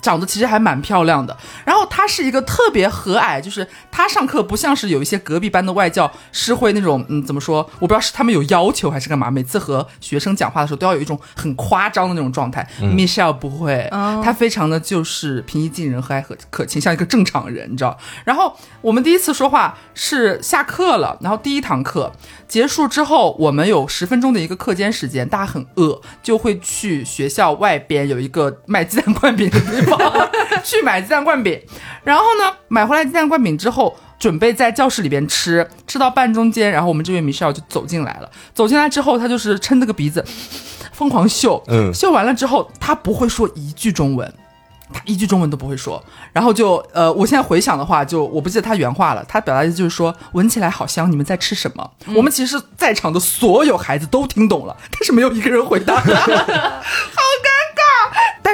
[0.00, 7.58] 长得其实还蛮漂亮的，然后她是一个特别和蔼，就是她上课不像是有一些隔壁班的外教是会那种，嗯，怎么说？
[7.78, 12.66] 我不知道是他们有要求还是干嘛，每次和学生讲话的时候都要有一种很夸张的那种状态。
[12.80, 17.96] Michelle 不会，他非常的就是平易近人、和蔼可可亲，像一个正常人，你知道？
[18.24, 22.12] 然后我们第一次说话是下课了，然后第一堂课。
[22.48, 29.87] 结束之后，我们有十分钟的一个课间时间，大家很饿，就会去学校外边有一个卖鸡蛋灌饼的地方
[30.64, 31.60] 去买鸡蛋灌饼。
[32.04, 38.30] 然后呢，买回来鸡蛋灌饼之后，准备在教室里边吃，吃到半中间，然后我们这位米少就走进来了。
[38.54, 40.24] 走进来之后，他就是撑着个鼻子，
[40.92, 41.62] 疯狂嗅。
[41.68, 44.32] 嗯，嗅完了之后，他不会说一句中文。
[44.90, 49.22] 他一句中文都不会说，然后就呃，我现在回想的话，就我不记得他原话了。
[49.28, 51.90] 他表达的就是说，闻起来好香，你们在吃什么？
[52.16, 56.16] 我们其实在场的所有孩子都听懂了，但是没有一个人回答， 好尴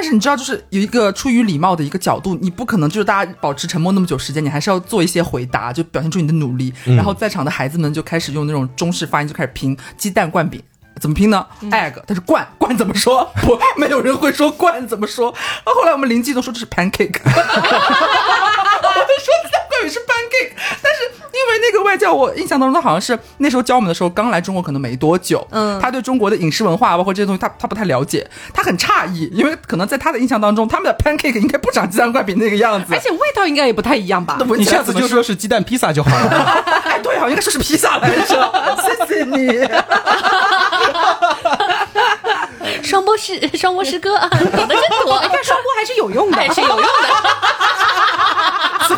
[0.05, 6.73] 是你知道，就是有一个出于礼貌的一个角度，你不可能就是大家保持沉默那么久时间，你还是要做一些回答，就表现出你的努力。
[6.85, 10.61] 然后在场的孩子们就开始用那种中式发音，就开始拼鸡蛋灌饼。
[11.01, 13.29] 怎么拼呢？egg，但是罐罐怎么说？
[13.43, 15.29] 不，没有人会说罐怎么说。
[15.65, 17.35] 后来我们邻居都说这是 pancake，我都
[19.19, 20.53] 说鸡蛋灌饼是 pancake。
[21.35, 25.45] 因为那个外教，我印象当中他好像是那时候教我们的时候刚来中国，可能没多久。
[25.51, 34.37] 嗯，他对中国的饮食文化包括这些东西，他他不太了解，他很诧异，因为可能在他的印象当中，他们的 pancake 应该不长鸡蛋灌饼那个样子，而且味道应该也不太一样吧？
[34.57, 36.63] 你下次就说是鸡蛋披萨就好了。
[36.85, 38.53] 哎，对，好应该说是披萨来着。
[39.07, 39.67] 谢谢你。
[42.83, 45.19] 双播师，双播师 哥，懂得真多。
[45.21, 46.83] 你看双播还是有用的，还是有用的。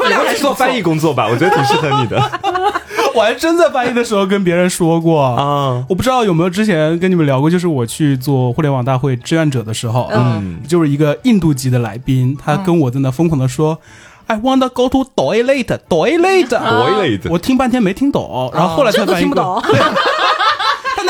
[0.10, 2.22] 以后来做翻译工作吧，我觉得挺适合你的。
[3.16, 5.22] 我还真在翻译的时候跟别人说过。
[5.22, 13.80] 啊，我不知道有没有之前跟你们聊过，就是我去做互联网大会志愿者的时候，嗯，就是一个印度籍的来宾，他跟我在那疯狂的说
[14.28, 19.64] ，I want to go to toilet，toilet，toilet，我听半天没听懂，然后后来才反应过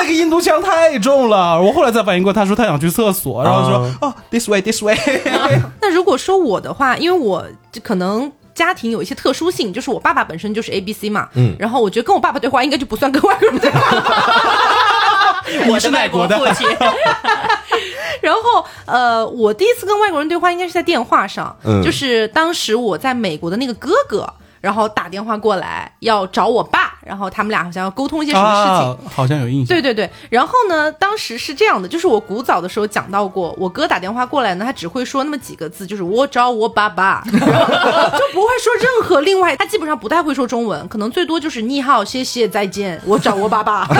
[0.08, 4.97] 个印度腔太重了，我后来才反应过，他说他想去厕所，然后说哦，this way，this way。
[5.82, 7.45] 那如果说我的话，因为我
[7.84, 13.80] 可能家庭有一些特殊性，就是我爸爸本身就是 A B C 嘛，嗯，然后我觉得跟我爸爸对话应该就不算跟外国人对话，
[15.70, 16.68] 我是外国的父亲。
[18.22, 24.28] 然后呃，我第一次跟外国人对话应该是在电话上，就是当时我在美国的那个哥哥。
[24.60, 28.89] 然后打电话过来要找我爸，然后他们俩好像要沟通一些什么事情。
[28.89, 29.68] 啊，好像有印象。
[29.68, 43.88] 对对对，然后呢，当时是这样的，就是我古早的时候讲到过，我哥打电话过来呢，他只会说那么几个字，就是我找我爸爸， 然后就不会说任何另外，他基本上不太会说中文，可能最多就是你好、谢谢、再见，我找我爸爸。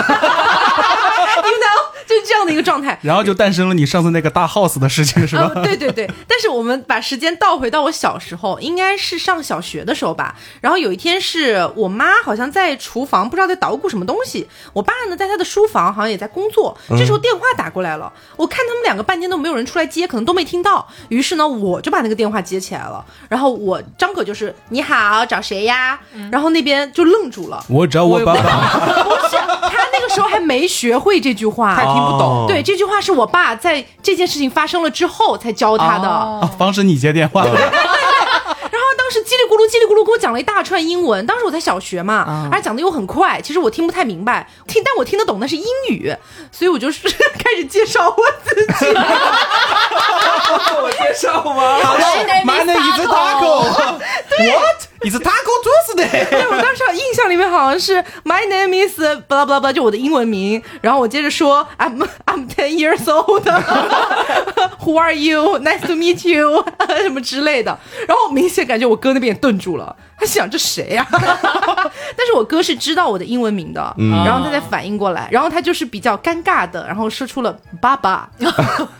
[1.38, 1.67] you know，
[2.08, 2.98] 就这样的一个状态。
[3.02, 5.52] 然后就诞生了你上次那个大 house 的事情，是吧？
[5.54, 10.34] 呃，对对对，但是我们把时间倒回到我小时候，应该是上小学的时候吧。
[10.60, 16.76] 然后有一天是我妈好像在厨房，不知道在捣鼓什么东西，我爸呢在他的书房好像也在工作。
[16.90, 20.86] 这时候电话打过来了，我看他们两个半天都没有人出来接，可能都没听到。
[21.08, 23.04] 于是呢，我就把那个电话接起来了。
[23.28, 25.98] 然后我张口就是你好，找谁呀？
[26.32, 27.62] 然后那边就愣住了。
[27.68, 28.78] 我找我爸爸。
[29.04, 36.48] 不是，他那个时候还没学会这句话，不懂哦对，这句话是我爸在这件事情发生了之后才教他的。
[36.58, 37.44] 防止你接电话。
[38.70, 46.14] 然后当时叽里咕噜叽里咕噜给我讲了一大串英文，当时我在小学嘛，而且讲的又很快，其实我听不太明白，听但我听得懂那是英语，
[46.52, 48.86] 所以我就是 开始介绍我自己。
[50.80, 51.78] 我介绍吗
[52.44, 53.64] ？My name is Taco.
[54.38, 54.87] What?
[55.00, 56.28] Is Taco Tuesday?
[56.28, 63.44] 对我当时印象里面好像是 My name is blah blah blah，就我的英文名，然后我接着说 I'm I'm ten years old。
[64.82, 65.58] Who are you?
[65.60, 66.64] Nice to meet you
[67.02, 73.94] 什么之类的，然后明显感觉我哥那边也顿住了，他想这谁呀、 但是我哥是知道我的英文名的，
[74.24, 78.28] 然后他才反应过来，然后他就是比较尴尬的，然后说出了爸爸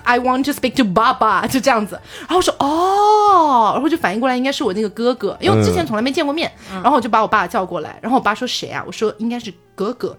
[0.04, 8.84] ，I want to speak to 爸爸，就这样子，然后我说哦，然后就反应过来应该是我那个哥哥，因为之前从来没见过面，然后我就把我爸叫过来，然后我爸说谁啊？
[8.86, 10.16] 我说应该是哥哥，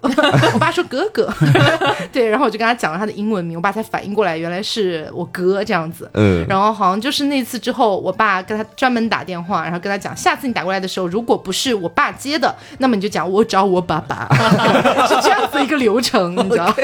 [0.54, 1.30] 我爸说哥哥，
[2.10, 14.26] 对，然后我就跟他讲了他的英文名，我爸才反应过来原来是我哥这样子，嗯然后好像就是那次之后，我爸跟他专门打电话，然后跟他讲，下次你打过来的时候，如果不是我爸接的，那么你就讲我找我爸爸，
[15.06, 16.74] 是这样子一个流程，你知道？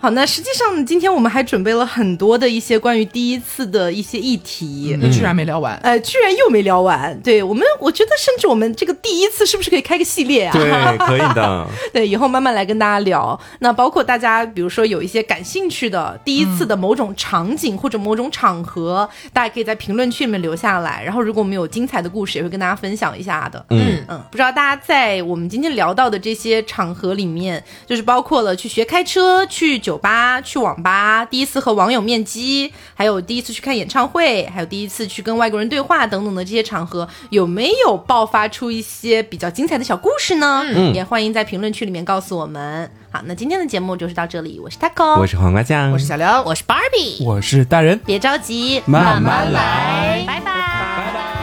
[0.00, 4.96] 好，那实际上，今天我们还准备了很多的一些关于第一次的一些议题。
[5.12, 5.78] 居然没聊完。
[5.82, 7.18] 呃，居然又没聊完。
[7.20, 10.52] 对我们，我觉得甚至我们这个第一次是不是可以开个系列啊？
[10.52, 11.66] 对，可以的。
[11.92, 13.38] 对，以后慢慢来跟大家聊。
[13.60, 21.02] 那包括大家，比如说有一些感兴趣的第一次的某种场景或者某种场合，大家可以在评论区里面留下来。
[21.04, 23.64] 然后，如果我们有精彩的故事，也会跟大家分享一下的。
[23.70, 40.64] 嗯嗯，不知道大家在我们今天聊到的这些场合里面，就是包括了去学开车、去酒吧、去网吧，第一次和网友面基，还有第一次去看演唱会，还有第一次去跟外国人对话等等的这些场合，有没有爆发出一些比较精彩的小故事呢？
[40.66, 42.90] 嗯，也欢迎在评论区里面告诉我们。
[43.10, 50.24] 好，那今天的节目就是到这里，我是 Taco，我是黄瓜酱，我是小刘，我是 Barbie，我是大人，别着急，慢慢来。
[50.26, 51.33] 拜拜。